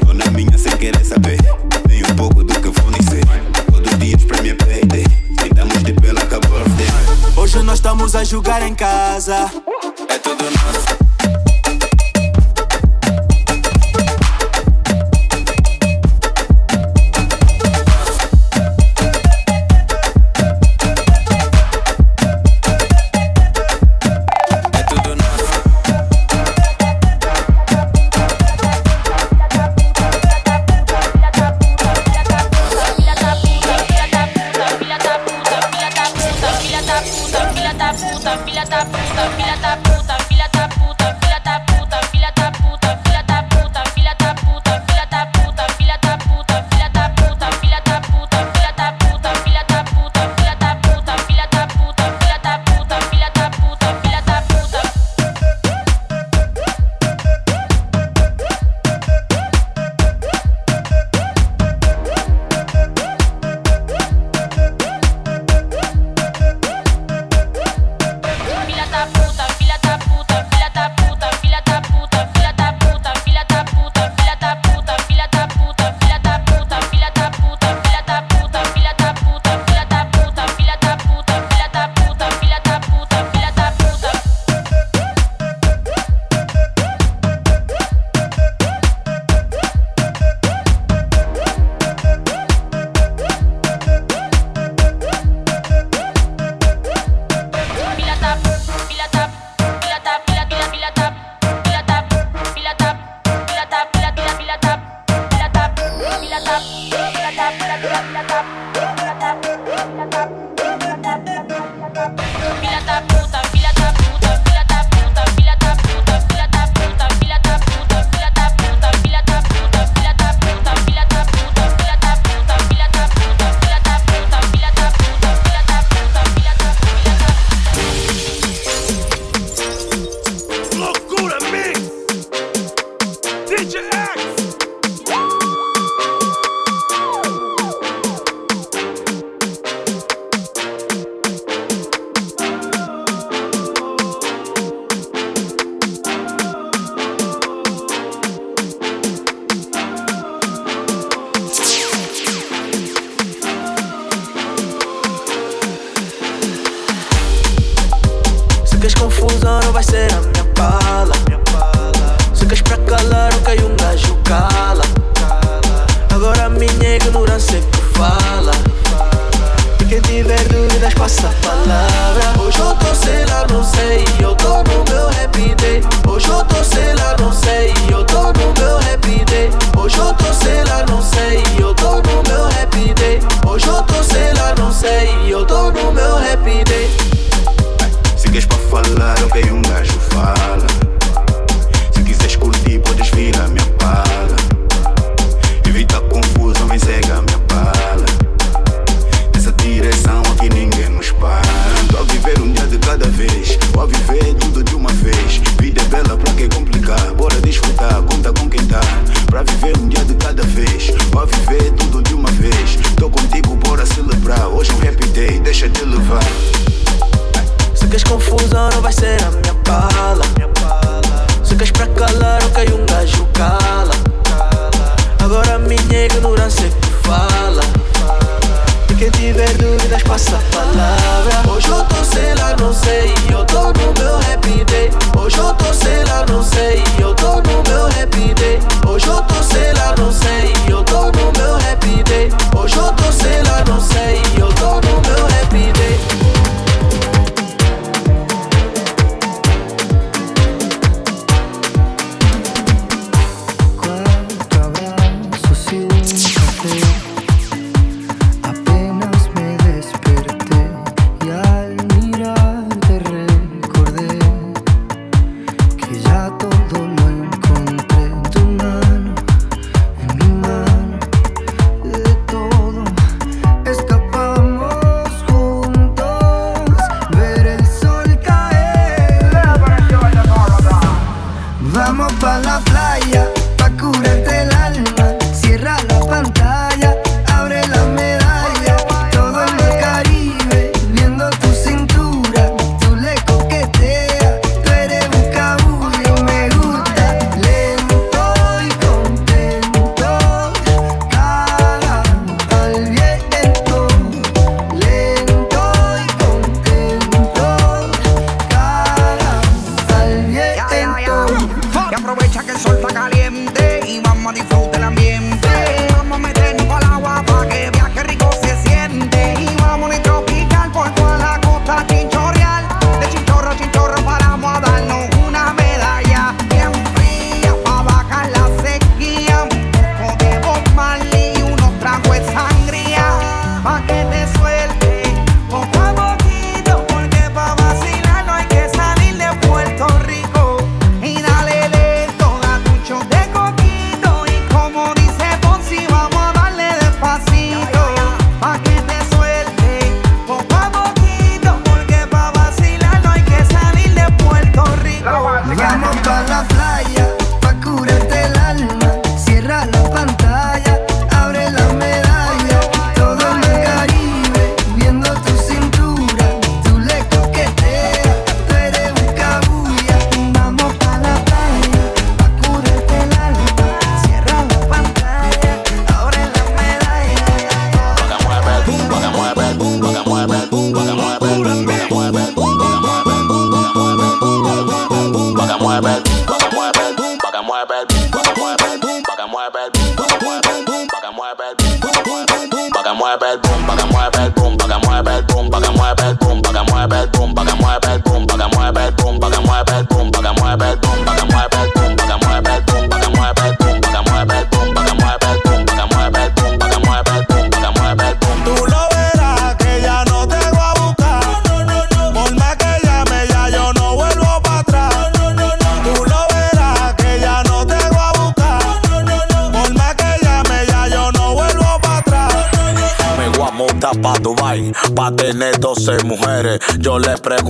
[0.05, 1.39] Tô na minha sem querer saber,
[1.87, 3.25] nem um pouco do que vou nem ser.
[3.71, 5.05] Todos os dias pra minha payday,
[5.37, 7.33] tentamos de pela birthday.
[7.37, 9.49] Hoje nós estamos a jogar em casa.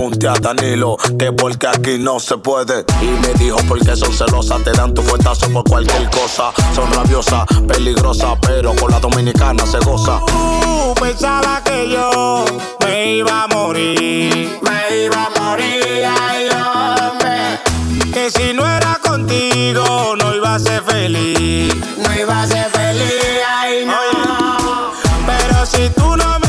[0.04, 2.84] A Danilo, que porque aquí no se puede.
[3.00, 6.52] Y me dijo porque son celosas, te dan tu fuetazo por cualquier cosa.
[6.74, 10.20] Son rabiosas, peligrosas, pero con la dominicana se goza.
[10.24, 12.44] Uh, pensaba que yo
[12.84, 18.12] me iba a morir, me iba a morir, ay hombre.
[18.12, 23.40] Que si no era contigo no iba a ser feliz, no iba a ser feliz,
[23.48, 24.92] ay no.
[25.26, 26.43] Pero si tú no me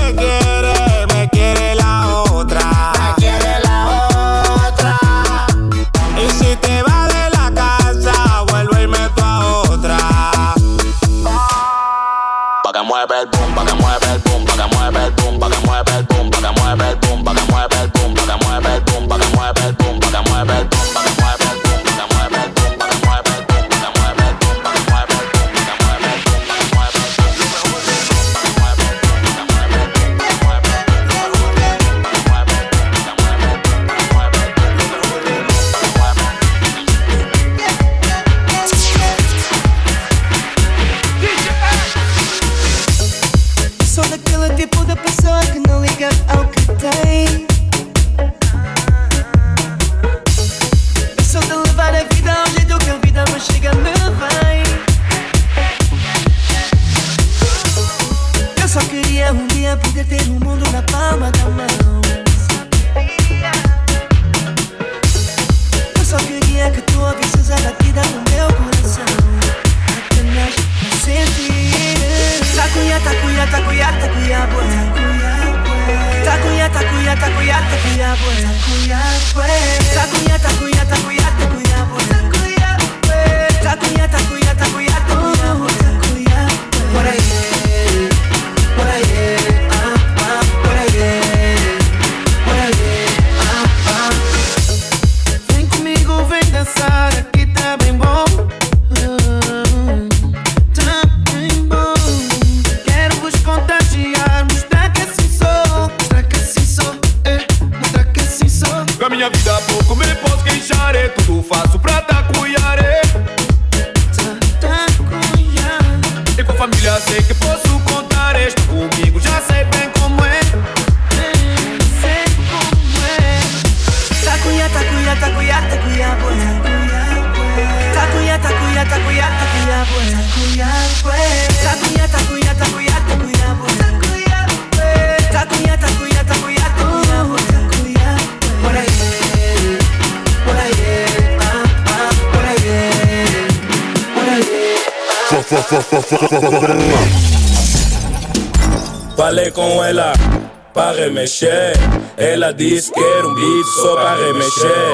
[152.18, 154.93] Ela disse que era um beat só para remexer.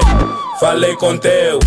[0.60, 1.58] Falei com teu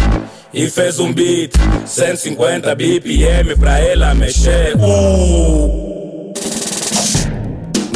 [0.54, 1.54] e fez um beat
[1.86, 4.76] 150 BPM pra ela mexer.
[4.78, 6.34] Uh.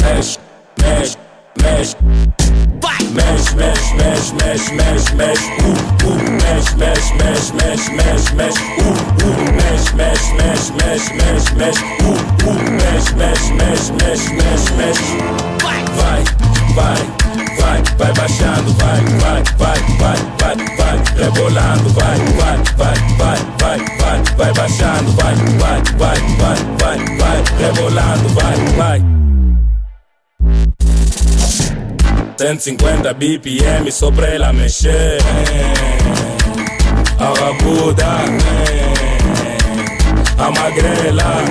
[0.02, 0.38] Mexe,
[0.82, 1.16] mexe,
[1.62, 1.96] mexe.
[3.12, 5.50] Mexe, mexe, mexe, mexe, mexe, mexe.
[5.60, 6.20] Uh, uh.
[6.42, 8.60] Mexe, mexe, mexe, mexe, mexe, mexe.
[8.78, 8.92] Uh,
[9.24, 9.40] uh.
[9.56, 11.82] Mexe, mexe, mexe, mexe, mexe, mexe.
[11.82, 12.12] Uh,
[12.46, 12.60] uh.
[12.70, 15.40] Mexe, mexe, mexe, mexe, mexe, mexe.
[15.96, 16.24] Vai,
[16.74, 16.96] vai,
[17.58, 23.78] vai, vai baixando, vai, vai, vai, vai, vai, vai, rebolando, vai, vai, vai, vai, vai,
[23.98, 29.20] vai, vai baixando, vai, vai, vai, vai, vai, vai, rebolando, vai, vai.
[32.40, 35.18] 150 BPM só pra ela mexer.
[37.18, 38.06] A rabuda,
[40.38, 41.44] a magrela.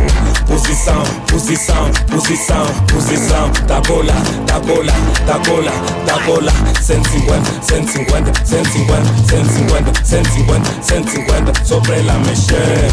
[0.50, 3.52] Posição, posição, posição, posição.
[3.68, 4.14] Tá bola,
[4.48, 4.92] tá bola,
[5.28, 5.72] tá bola,
[6.08, 6.52] tá bola.
[6.82, 11.66] 150, 150, 150, 150, 150, 150.
[11.66, 12.90] Só pra ela mexer.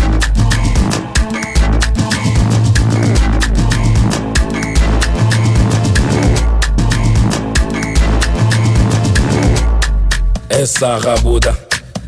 [10.51, 11.59] Essa rabuda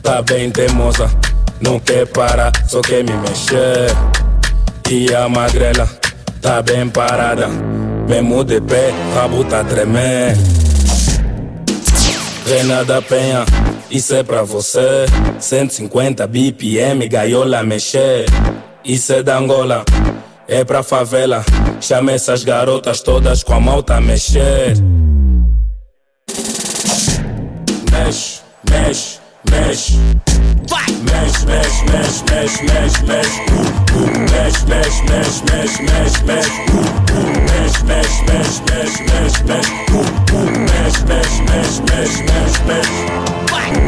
[0.03, 1.11] tá bem teimosa,
[1.59, 3.97] não quer parar, só quer me mexer.
[4.91, 5.87] E a magrela
[6.41, 7.47] tá bem parada,
[8.09, 10.35] mesmo de pé, rabo tá tremer.
[12.47, 13.45] Reina da Penha,
[13.91, 15.05] isso é pra você.
[15.39, 18.25] 150 BPM, gaiola mexer.
[18.83, 19.85] Isso é da Angola,
[20.49, 21.45] é pra favela.
[21.83, 24.73] Chama essas garotas todas com a tá mexer.
[27.93, 28.41] Mexe,
[28.71, 29.19] mexe,
[29.51, 30.28] mexe.
[30.49, 33.39] Mexe, mexe, mexe, mexe, mexe, mexe.
[33.51, 34.09] Uh, uh.
[34.31, 36.53] Mexe, mexe, mexe, mexe, mexe, mexe.
[36.71, 37.29] Uh, uh.
[37.49, 39.73] Mexe, mexe, mexe, mexe, mexe, mexe.
[39.93, 40.47] Uh, uh.
[40.69, 42.99] Mexe, mexe, mexe, mexe, mexe, mexe.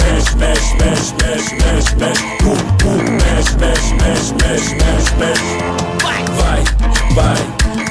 [0.01, 2.24] Mexe, mexe, mexe, mexe, mexe, mexe.
[2.45, 2.99] Uh, uh.
[3.20, 5.51] Mexe, mexe, mexe, mexe, mexe, mexe.
[6.03, 7.37] Vai, vai,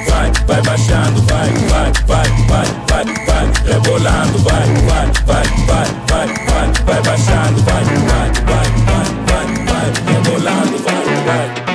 [0.10, 6.28] vai, vai baixando, vai, vai, vai, vai, vai, vai, rebolando, vai, vai, vai, vai, vai,
[6.48, 11.50] vai, vai baixando, vai, vai, vai, vai, vai, vai, rebolando, vai, vai.
[11.50, 11.69] Avisa a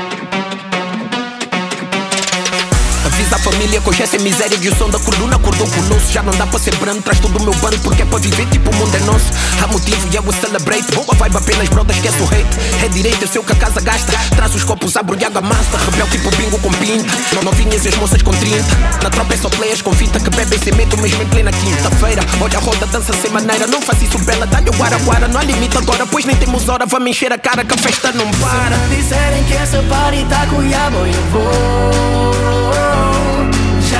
[3.54, 6.10] família que é miséria e o som da corduna acordou conosco.
[6.10, 8.46] Já não dá para ser branco, traz todo o meu bando porque é para viver
[8.46, 9.26] tipo o mundo é nosso.
[9.62, 10.92] Há motivo e eu celebrate.
[10.92, 12.84] Boa vibe apenas, brother, esquece o hate.
[12.84, 14.12] É direito, eu sei o que a casa gasta.
[14.34, 15.78] Traz os copos, abre e água massa.
[15.78, 17.14] Rebel tipo bingo com pinta.
[17.32, 18.64] Não novinhas e as moças com 30.
[19.02, 22.22] Na tropa é só players com fita que bebem sem medo, mesmo em plena quinta-feira.
[22.40, 23.68] Olha a roda, dança sem maneira.
[23.68, 25.28] Não faz isso, bela, dá-lhe o guara-guara.
[25.28, 26.86] Não há limite agora, pois nem temos hora.
[26.86, 28.76] Vamos encher a cara que a festa não para.
[28.88, 32.53] Se disserem que essa party tá com eu vou.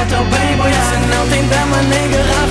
[0.09, 0.85] Tô bem boiado.
[0.91, 2.44] Se não tem dama nem garrafa,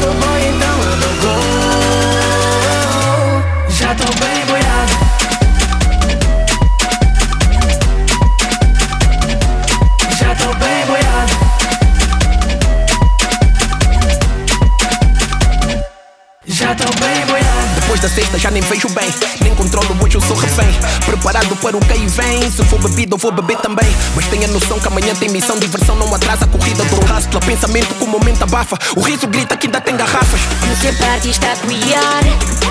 [18.03, 19.07] da sexta já nem vejo bem.
[19.41, 20.67] Nem controlo, hoje eu sou refém.
[21.05, 22.51] Preparado para o que aí vem.
[22.51, 23.87] Se for bebido, eu vou beber também.
[24.13, 25.57] Mas tenha noção que amanhã tem missão.
[25.57, 27.45] Diversão não atrasa a corrida do hustler.
[27.45, 28.77] Pensamento que o momento abafa.
[28.97, 30.41] O riso grita que ainda tem garrafas.
[30.81, 32.23] Se a parte está a criar,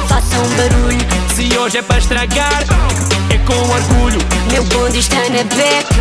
[0.06, 1.06] faça um barulho.
[1.34, 2.64] Se hoje é para estragar,
[3.30, 4.20] é com orgulho.
[4.50, 5.94] Meu bonde está na beca,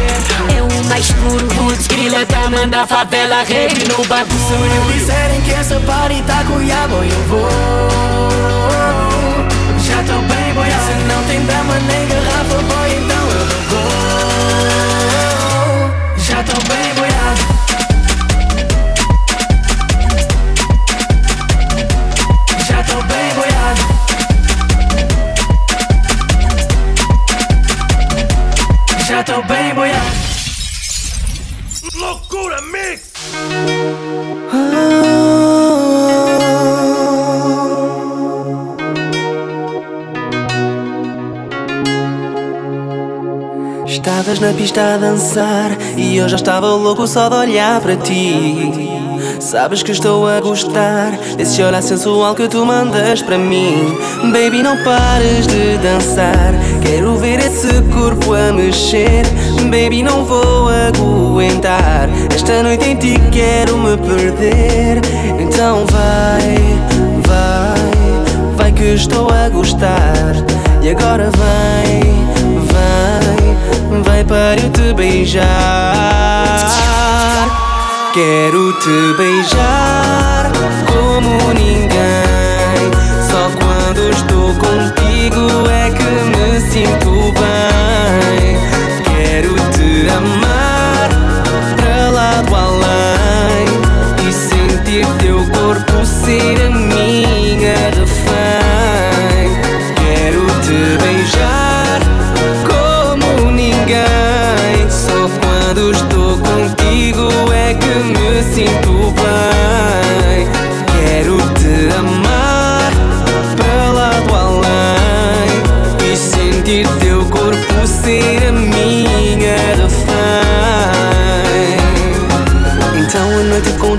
[0.53, 1.47] é o mais puro.
[1.55, 4.91] Putz, grila tá manda a favela rede no bagulho.
[4.91, 9.00] Se disserem que essa party tá com Yabo, eu vou.
[10.03, 10.85] Tô bem boiado.
[10.85, 13.91] Se não tem dama nem garrafa, boy, então eu não vou.
[16.17, 17.41] Já tô bem boiado.
[22.67, 23.81] Já tô bem boiado.
[29.07, 30.21] Já tô bem boiado.
[31.93, 33.11] Loucura Mix!
[44.31, 48.71] Estavas na pista a dançar e eu já estava louco só de olhar para ti.
[49.41, 53.97] Sabes que estou a gostar desse olhar sensual que tu mandas para mim.
[54.31, 56.53] Baby, não pares de dançar.
[56.81, 59.23] Quero ver esse corpo a mexer.
[59.69, 62.07] Baby, não vou aguentar.
[62.33, 65.01] Esta noite em ti quero me perder.
[65.41, 66.55] Então vai,
[67.27, 70.35] vai, vai que estou a gostar.
[70.81, 72.01] E agora vai,
[72.71, 73.40] vai,
[74.03, 75.45] vai para eu te beijar.
[78.13, 80.51] Quero te beijar
[80.87, 82.91] como ninguém.
[83.29, 88.57] Só quando estou contigo é que me sinto bem.
[89.03, 91.09] Quero te amar
[91.77, 93.67] para lá do além
[94.27, 96.70] e sentir teu corpo ser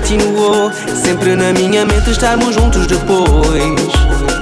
[0.03, 3.93] continuou, sempre na minha mente estarmos juntos depois.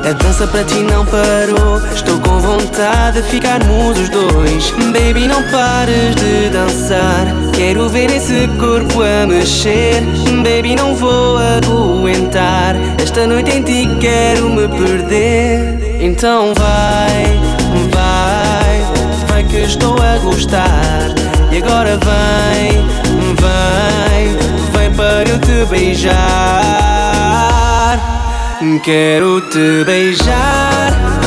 [0.03, 4.71] A dança para ti não parou, estou com vontade de ficarmos os dois.
[4.91, 10.01] Baby, não pares de dançar, quero ver esse corpo a mexer.
[10.43, 16.01] Baby, não vou aguentar, esta noite em ti quero me perder.
[16.01, 17.39] Então vai,
[17.91, 21.13] vai, vai que estou a gostar.
[21.51, 22.83] E agora vai,
[23.39, 24.60] vai
[25.11, 26.11] para eu te beijar.
[28.83, 31.20] Quero te beijar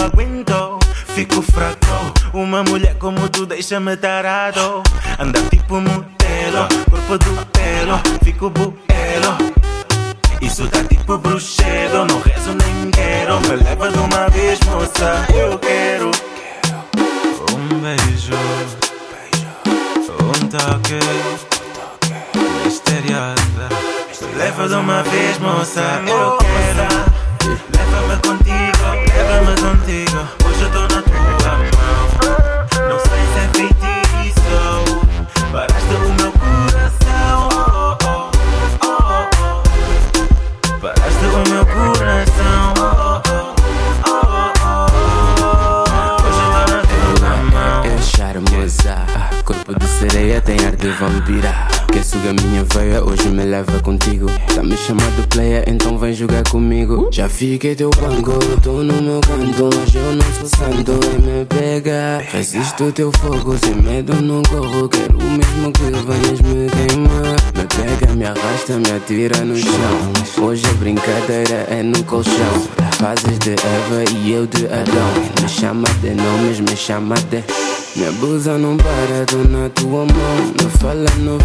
[0.00, 0.78] aguento,
[1.14, 4.82] fico fraco Uma mulher como tu deixa-me tarado.
[5.18, 8.80] Anda tipo modelo, corpo do pelo Fico buelo.
[10.40, 13.40] Isso tá tipo bruxedo Não rezo nem quero.
[13.40, 16.10] Me leva de uma vez, moça Eu quero.
[17.52, 18.34] Um beijo
[20.10, 20.98] Um toque
[22.64, 23.68] Misteriosa
[24.36, 28.84] Leva de uma vez, moça, eu quero Leva-me contigo,
[29.14, 32.02] leva-me contigo Hoje eu tô na tua mão
[32.88, 34.58] Não sei se é feitiço
[35.52, 38.30] Paraste o meu coração oh, oh,
[38.84, 39.24] oh,
[40.16, 40.78] oh.
[40.80, 42.82] Paraste o meu coração oh,
[43.28, 43.54] oh,
[44.60, 45.50] oh.
[46.26, 48.96] Hoje eu tô na tua mão É charmosa,
[49.44, 51.79] corpo de sereia tem ar de vampira.
[51.92, 54.26] Quer suga minha veia, hoje me leva contigo.
[54.54, 57.08] Tá me chamando player, então vem jogar comigo.
[57.12, 59.64] Já fiquei teu banco, tô no meu canto.
[59.64, 62.24] Hoje eu não sou santo, e me pega.
[62.32, 64.88] Resisto teu fogo, sem medo não corro.
[64.88, 67.36] Quero mesmo que venhas me queimar.
[67.56, 70.44] Me pega, me arrasta, me atira no chão.
[70.44, 72.68] Hoje a brincadeira é no colchão.
[72.92, 75.42] Fazes de Eva e eu de Adão.
[75.42, 77.42] Me chama de nomes, me chama de.
[77.96, 80.36] Me abusa, não para, tô na tua mão.
[80.60, 81.38] Me fala no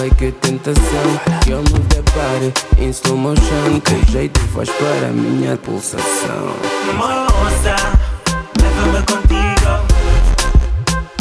[0.00, 5.08] ai que tentação Que eu move the body in slow motion Que jeito faz para
[5.08, 6.54] a minha pulsação
[6.94, 7.76] Moça,
[8.60, 9.70] leva-me contigo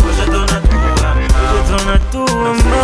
[0.05, 2.74] Hoje eu tô na tua mão Hoje eu tô na tua mão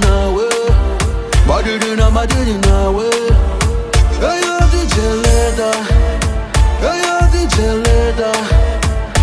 [0.00, 0.48] didn't we?
[1.46, 2.64] But you didn't, but you didn't?
[4.22, 5.74] Hey, you did you later?
[6.80, 8.34] Hey, you did you later?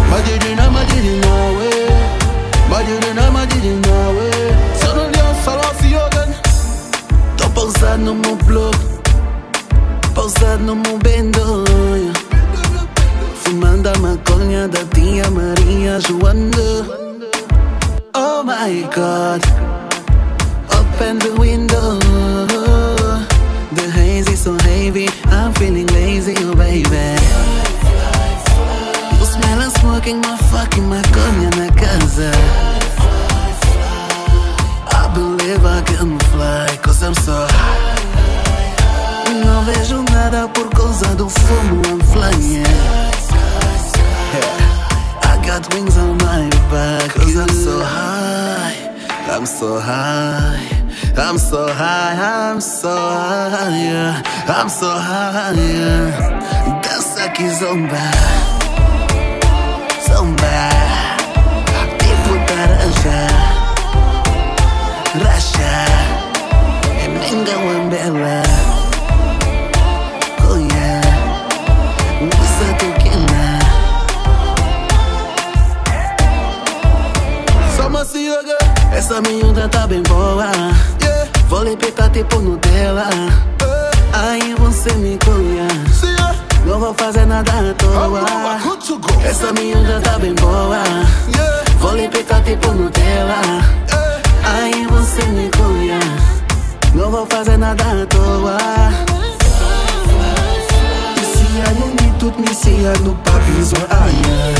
[0.09, 1.69] But you didn't, but you didn't we?
[2.69, 4.27] But you didn't, but you didn't we?
[4.79, 6.29] Suddenly I fell off the organ.
[7.37, 9.01] Tô pousado no meu bloco,
[10.13, 12.13] pousado no meu bendonho.
[13.41, 16.69] Fumando maconha da tia Maria Joana.
[18.13, 19.41] Oh my god.
[20.99, 21.97] Open the window.
[23.71, 27.15] The haze is so heavy I'm feeling lazy, oh baby.
[29.17, 32.31] You smell of smoking my fucking maconha na casa
[34.91, 37.95] I believe I can fly Cause I'm so high.
[39.39, 42.65] Não vejo nada por causa do fumo I'm flying.
[45.23, 48.75] I got wings on my back Cause I'm so high
[49.31, 50.78] I'm so high
[51.17, 54.21] I'm so high I'm so high yeah.
[54.47, 56.81] I'm so high yeah.
[56.81, 58.05] Dança aqui zomba
[60.07, 60.59] Zomba
[61.99, 63.21] Tipo taranja
[65.23, 65.75] Racha
[67.03, 68.41] Emenga wambela
[70.47, 71.01] Oh yeah.
[72.23, 73.47] Usa tequila
[77.75, 78.57] Só macioga
[78.95, 80.51] Essa miúda tá bem boa
[81.59, 83.09] Vou lhe petar tipo Nutella
[84.13, 86.07] Aí você me conhece.
[86.65, 88.23] Não vou fazer nada à toa.
[89.27, 90.81] Essa miúda tá bem boa.
[91.79, 93.41] Vou lhe petar tipo Nutella
[94.41, 96.43] Aí você me conhece.
[96.95, 98.57] Não vou fazer nada à toa.
[101.17, 104.55] Isia no me tut me sia no papi zo aya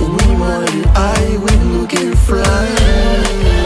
[0.00, 0.64] We more
[0.96, 3.63] I we no can fly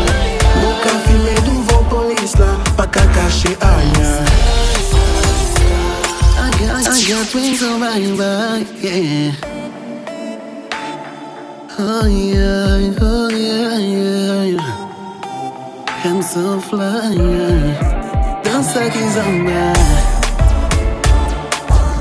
[2.79, 4.11] Pa kakashi aya
[6.39, 9.35] I got, I got wings on my back, yeah
[11.81, 17.75] Oh yeah, oh yeah, yeah, yeah I'm so fly, yeah.
[18.47, 19.75] Dança aqui zomba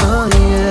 [0.06, 0.67] Oh yeah,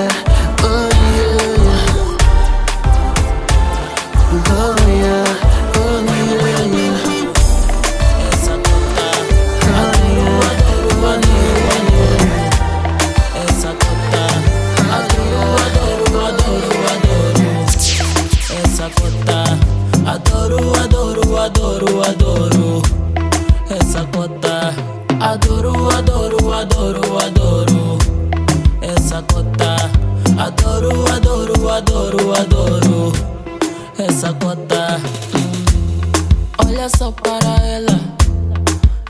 [34.17, 34.99] Essa cota,
[35.35, 36.65] hum.
[36.65, 37.99] olha só para ela.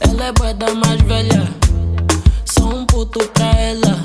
[0.02, 1.48] Ela é bué da mais velha.
[2.44, 3.98] Sou um puto pra ela,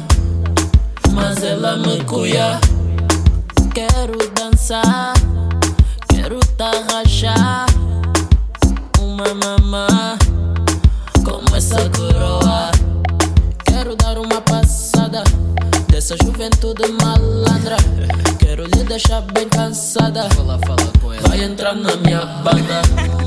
[1.10, 2.60] mas ela me cuia.
[3.74, 5.14] Quero dançar,
[6.08, 7.66] quero tarrachar.
[9.00, 10.16] Uma mamá,
[11.24, 12.70] como essa coroa.
[13.64, 15.24] Quero dar uma passada
[15.88, 17.76] dessa juventude malandra.
[18.38, 20.30] Quero lhe deixar bem cansada.
[20.30, 20.81] Fala, fala
[21.42, 21.48] com ela.
[21.48, 23.21] Vai entrar na minha banda.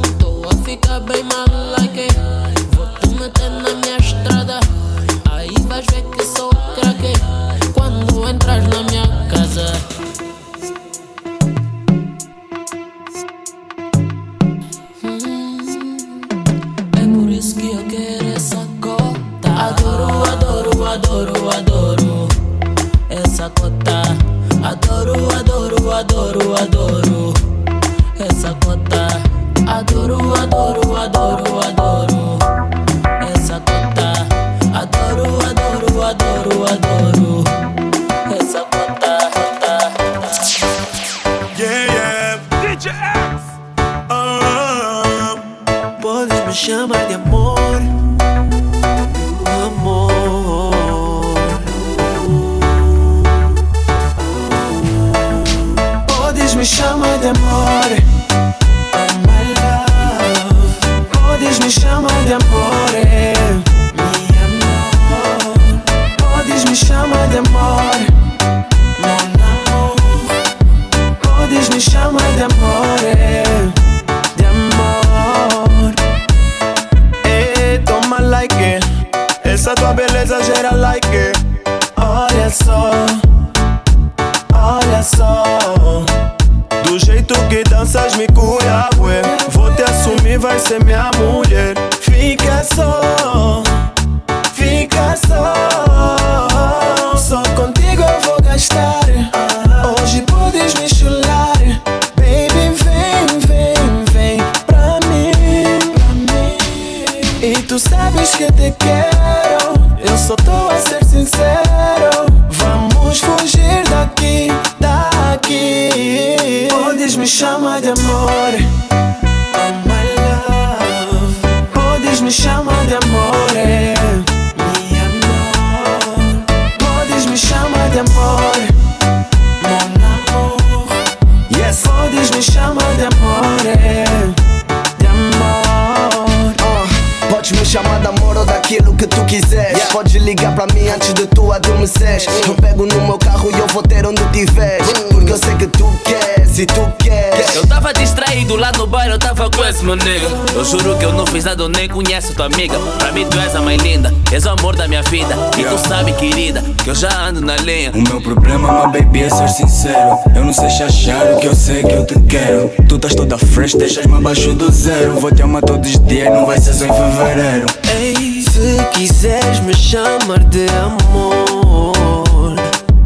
[152.35, 152.77] Tua amiga.
[152.99, 155.35] Pra mim tu és a mais linda, és o amor da minha vida.
[155.57, 157.91] E tu sabe, querida, que eu já ando na linha.
[157.93, 160.17] O meu problema, my baby, é ser sincero.
[160.35, 162.69] Eu não sei chachar o que eu sei que eu te quero.
[162.87, 165.13] Tu estás toda fresh, deixas-me abaixo do zero.
[165.13, 167.67] Vou te amar todos os dias, não vai ser só em fevereiro.
[167.97, 172.55] Ei, se quiseres me chamar de amor,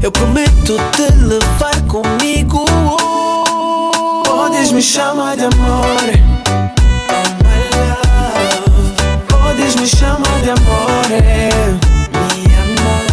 [0.01, 2.65] eu prometo te levar comigo.
[4.25, 6.28] Podes me chamar de amor.
[9.79, 11.07] Me chamar de amor.
[12.35, 13.05] Mi amor.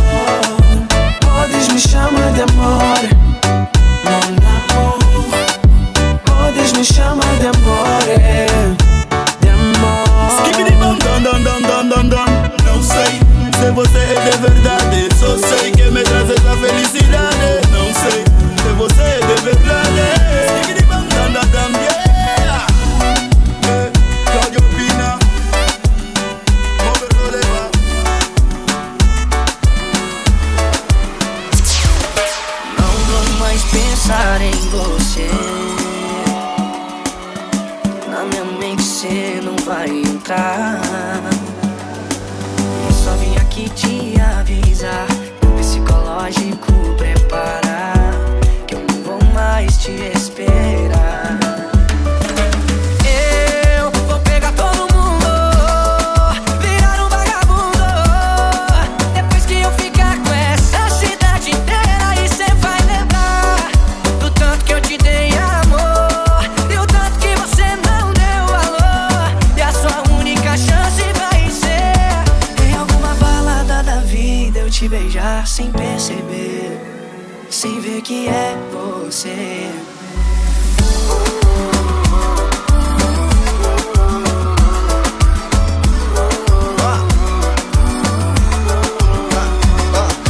[1.21, 3.03] Podes me chamar de amor.
[4.05, 4.99] Mon amour.
[6.25, 8.03] Podes me chamar de amor.
[9.41, 10.07] De amor.
[11.05, 12.27] Dam, dam, dam, dam, dam, dam.
[12.65, 13.21] Não sei
[13.59, 15.09] se você é de verdade.
[15.19, 17.36] Só sei que me traz essa felicidade.
[77.67, 79.71] Sem ver que é você.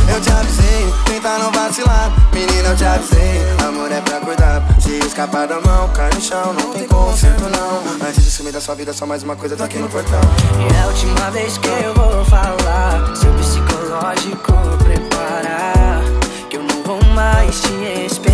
[0.08, 4.92] Eu te avisei, tenta não vacilar Menina, eu te avisei, amor é pra cuidar Se
[5.06, 8.74] escapar da mão, cai no chão Não tem conserto não Antes de sumir da sua
[8.74, 10.20] vida, só mais uma coisa, tô aqui no portão
[10.58, 13.14] E é a última vez que eu vou falar.
[13.14, 15.06] Seu psicológico preparar.
[17.47, 18.26] Que eu não vou mais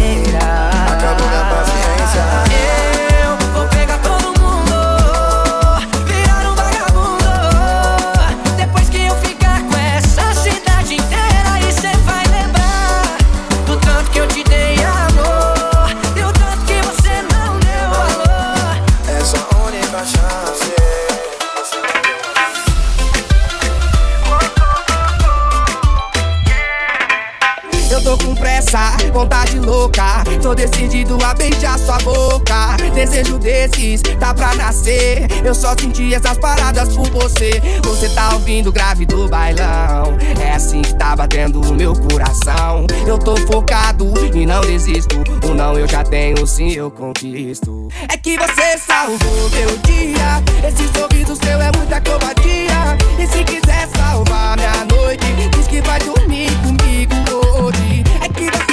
[30.82, 32.76] decidido a beijar sua boca.
[32.94, 35.28] Desejo desses, tá pra nascer.
[35.44, 37.62] Eu só senti essas paradas por você.
[37.84, 40.16] Você tá ouvindo grave do bailão.
[40.40, 42.86] É assim que tá batendo o meu coração.
[43.06, 45.16] Eu tô focado e não desisto.
[45.44, 47.88] O não eu já tenho, sim eu conquisto.
[48.08, 50.42] É que você salvou meu dia.
[50.66, 52.96] Esse sorriso seu é muita covardia.
[53.18, 55.26] E se quiser salvar minha noite,
[55.56, 57.14] diz que vai dormir comigo
[57.62, 58.02] hoje.
[58.20, 58.71] É que você.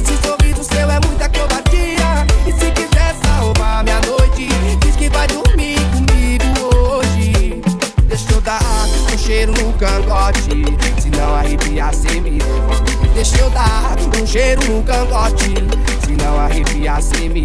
[0.00, 2.26] Esse sorriso seu é muita covardia.
[2.46, 4.48] E se quiser salvar minha noite,
[4.80, 7.60] diz que vai dormir comigo hoje.
[8.04, 8.62] Deixa eu dar
[9.12, 10.64] um cheiro no cangote.
[10.98, 12.38] Se não arrepiar, cê me.
[13.14, 15.54] Deixa eu dar um cheiro no cangote.
[16.06, 17.44] Se não arrepiar, cê me.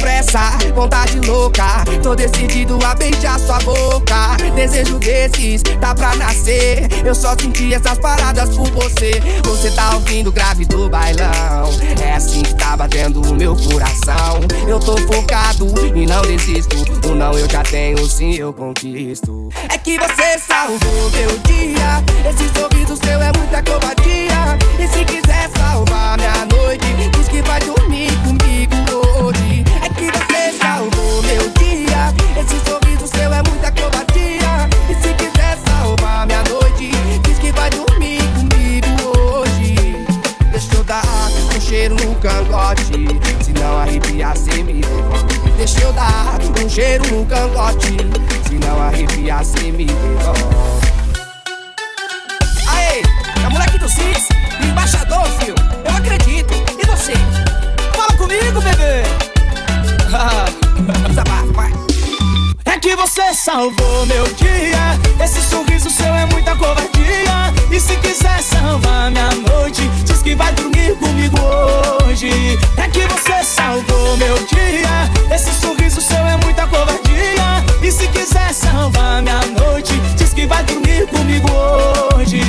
[0.00, 0.40] Pressa,
[0.74, 1.84] vontade louca.
[2.02, 4.36] Tô decidido a beijar sua boca.
[4.54, 6.88] Desejo desses, tá pra nascer.
[7.04, 9.20] Eu só senti essas paradas por você.
[9.44, 11.70] Você tá ouvindo grave do bailão.
[12.02, 14.40] É assim que tá batendo o meu coração.
[14.66, 16.76] Eu tô focado e não desisto.
[17.06, 19.48] O não eu já tenho, sim eu conquisto.
[19.68, 22.02] É que você salvou meu dia.
[22.28, 24.58] Esse sorriso seu é muita covardia.
[24.78, 27.79] E se quiser salvar minha noite, diz que vai dormir
[44.00, 44.80] Não arrepiar, me.
[45.56, 47.96] Deixa eu dar um cheiro no cangote.
[48.48, 50.40] Se não arrepiar, cê me devolve.
[52.68, 53.02] Aê,
[53.44, 54.28] é moleque do Six,
[54.62, 55.54] embaixador, fio.
[55.84, 56.54] Eu acredito.
[56.82, 57.12] E você?
[57.94, 59.02] Fala comigo, bebê.
[61.54, 61.72] Vai.
[62.64, 64.98] É que você salvou meu dia.
[65.22, 67.52] Esse sorriso seu é muita covardia.
[67.70, 71.99] E se quiser salvar minha noite, diz que vai dormir comigo hoje.
[74.18, 75.34] Meu dia.
[75.34, 77.64] Esse sorriso seu é muita covardia.
[77.82, 81.48] E se quiser salvar minha noite, diz que vai dormir comigo
[82.14, 82.40] hoje.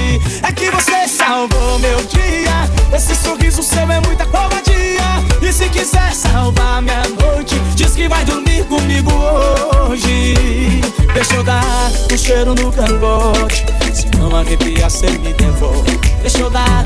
[0.43, 2.69] É que você salvou meu dia.
[2.95, 5.01] Esse sorriso seu é muita covardia.
[5.41, 10.81] E se quiser salvar minha noite, diz que vai dormir comigo hoje.
[11.13, 13.65] Deixa eu dar um cheiro no cangote.
[13.93, 15.97] Se não arrepia, cê me devolve.
[16.21, 16.85] Deixa eu dar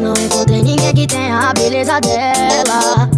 [0.00, 3.08] não encontrei ninguém que tenha a beleza dela.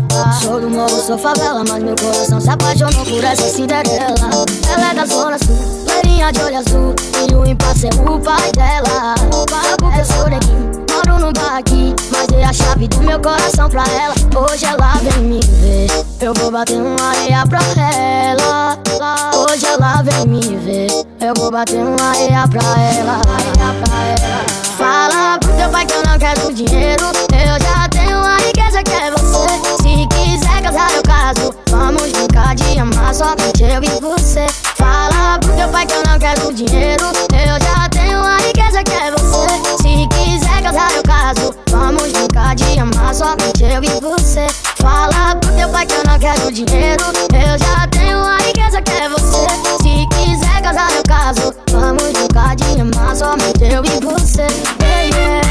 [0.40, 4.46] Sou do morro, sou favela, mas meu coração se apaixonou por essa Cinderela.
[4.72, 6.94] Ela é da zona sul, loirinha de olho azul,
[7.28, 9.14] e o impasse é o pai dela.
[9.16, 13.68] Só porque eu sou neguinho, moro num barraquinho, mas dei a chave do meu coração
[13.68, 14.14] pra ela.
[14.50, 18.78] Hoje ela vem me ver, eu vou bater uma areia pra ela.
[19.34, 20.88] Hoje ela vem me ver,
[21.20, 24.57] Eu vou bater uma areia pra ela, pra ela.
[24.78, 27.02] Fala pro teu pai que eu não quero dinheiro.
[27.32, 29.82] Eu já tenho a riqueza que é você.
[29.82, 31.52] Se quiser casar, eu caso.
[31.68, 34.46] Vamos brincar de amar somente eu e você.
[34.76, 37.06] Fala pro teu pai que eu não quero dinheiro.
[37.32, 39.82] Eu já tenho a riqueza que é você.
[39.82, 41.52] Se quiser casar, eu caso.
[41.70, 44.46] Vamos brincar de amar somente eu e você.
[44.80, 47.04] Fala pro teu pai que eu não quero dinheiro.
[47.34, 49.48] Eu já tenho a riqueza que é você.
[49.82, 51.57] Se quiser casar, eu caso.
[51.80, 54.46] Vamos brincar de amar somente eu e você.
[54.82, 55.42] Yeah, yeah.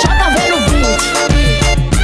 [0.00, 1.00] JV no beat.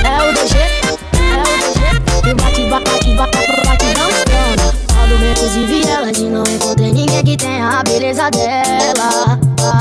[0.04, 1.80] É o DG, é o DG.
[2.28, 4.66] E bate, bate, bate, batidão estrona.
[4.88, 9.38] Falo inclusive ela de não encontrei ninguém que tenha a beleza dela.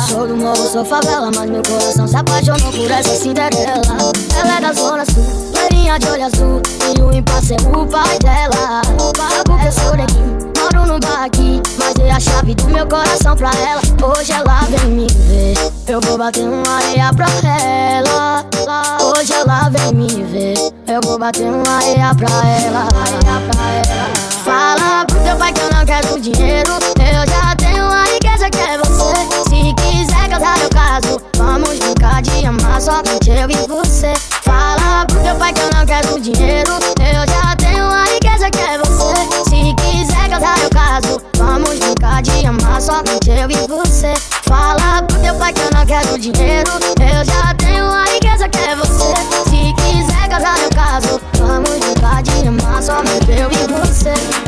[0.08, 4.14] Sou do morro, sou favela, mas meu coração se apaixonou por essa Cinderela.
[4.40, 6.62] Ela é da zona sul, loirinha de olho azul.
[6.98, 8.82] E o impasse é o pai dela.
[9.18, 11.62] Sabe que eu sou neguinho, moro no bar aqui.
[11.78, 13.82] Mas dei a chave do meu coração pra ela.
[14.16, 15.72] Hoje ela vem me ver.
[15.88, 17.28] Eu vou bater uma areia pra
[17.60, 18.46] ela.
[19.02, 20.56] Hoje ela vem me ver.
[20.88, 22.88] Eu vou bater uma areia pra ela.
[24.44, 26.72] Fala pro teu pai que eu não quero dinheiro.
[27.00, 29.50] Eu já tenho a riqueza que é você.
[29.50, 31.22] Se quiser casar, eu caso.
[31.38, 34.14] Vamos brincar de amar somente eu e você.
[34.42, 36.72] Fala pro teu pai que eu não quero dinheiro.
[37.00, 38.83] Eu já tenho a riqueza que é você.
[39.94, 41.22] Se quiser casar, eu caso.
[41.38, 44.14] Vamos brincar de amar somente eu e você.
[44.44, 46.72] Fala pro teu pai que eu não quero dinheiro.
[47.00, 49.14] Eu já tenho a riqueza que é você.
[49.50, 51.22] Se quiser casar, eu caso.
[51.38, 54.43] Vamos brincar de amar somente eu e você.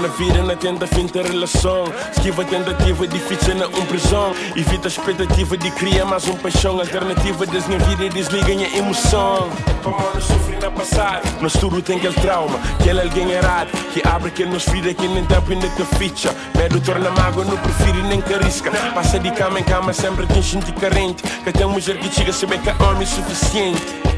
[0.00, 1.84] Na vida na tenta fim da relação.
[2.12, 4.34] Esquiva a tentativa difícil na um prisão.
[4.56, 6.78] Evita a expectativa de criar mais um paixão.
[6.80, 9.48] Alternativa das minha vida desliga a emoção.
[9.82, 13.70] Como não sofri na passada Mas tudo tem aquele trauma Que ele é alguém errado
[13.94, 16.34] Que abre aquele nos vida que nem tempo ainda te ficha.
[16.56, 20.42] Medo torna mágoa, não prefiro e nem carisca Passa de cama em cama sempre que
[20.42, 21.22] gente carente.
[21.44, 24.09] Que tem mulher que chega a saber que é homem suficiente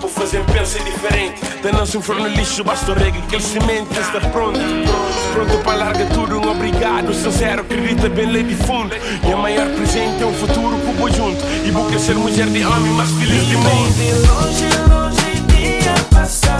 [0.00, 1.40] Vou fazer pensa diferente.
[1.62, 3.98] Da não um forno lixo Basta o reggae que ele semente.
[3.98, 4.58] Está pronto
[5.32, 6.38] Pronto para largar tudo.
[6.38, 8.94] Um obrigado sincero Acredita bem lei de fundo.
[9.26, 12.92] E a maior presente é um futuro vou junto E vou ser mulher de homem
[12.92, 13.94] Mais feliz de mundo.
[14.26, 16.57] Longe, longe, dia passado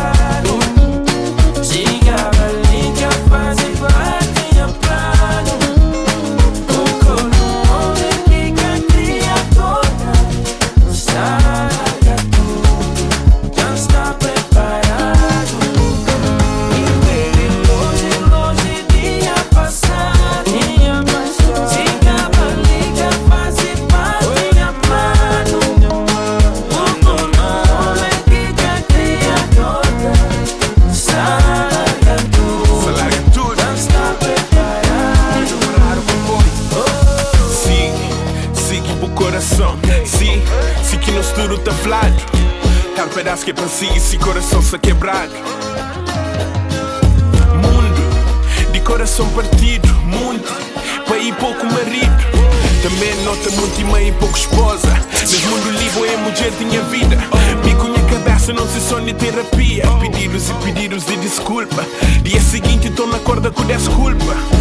[63.69, 64.58] na corda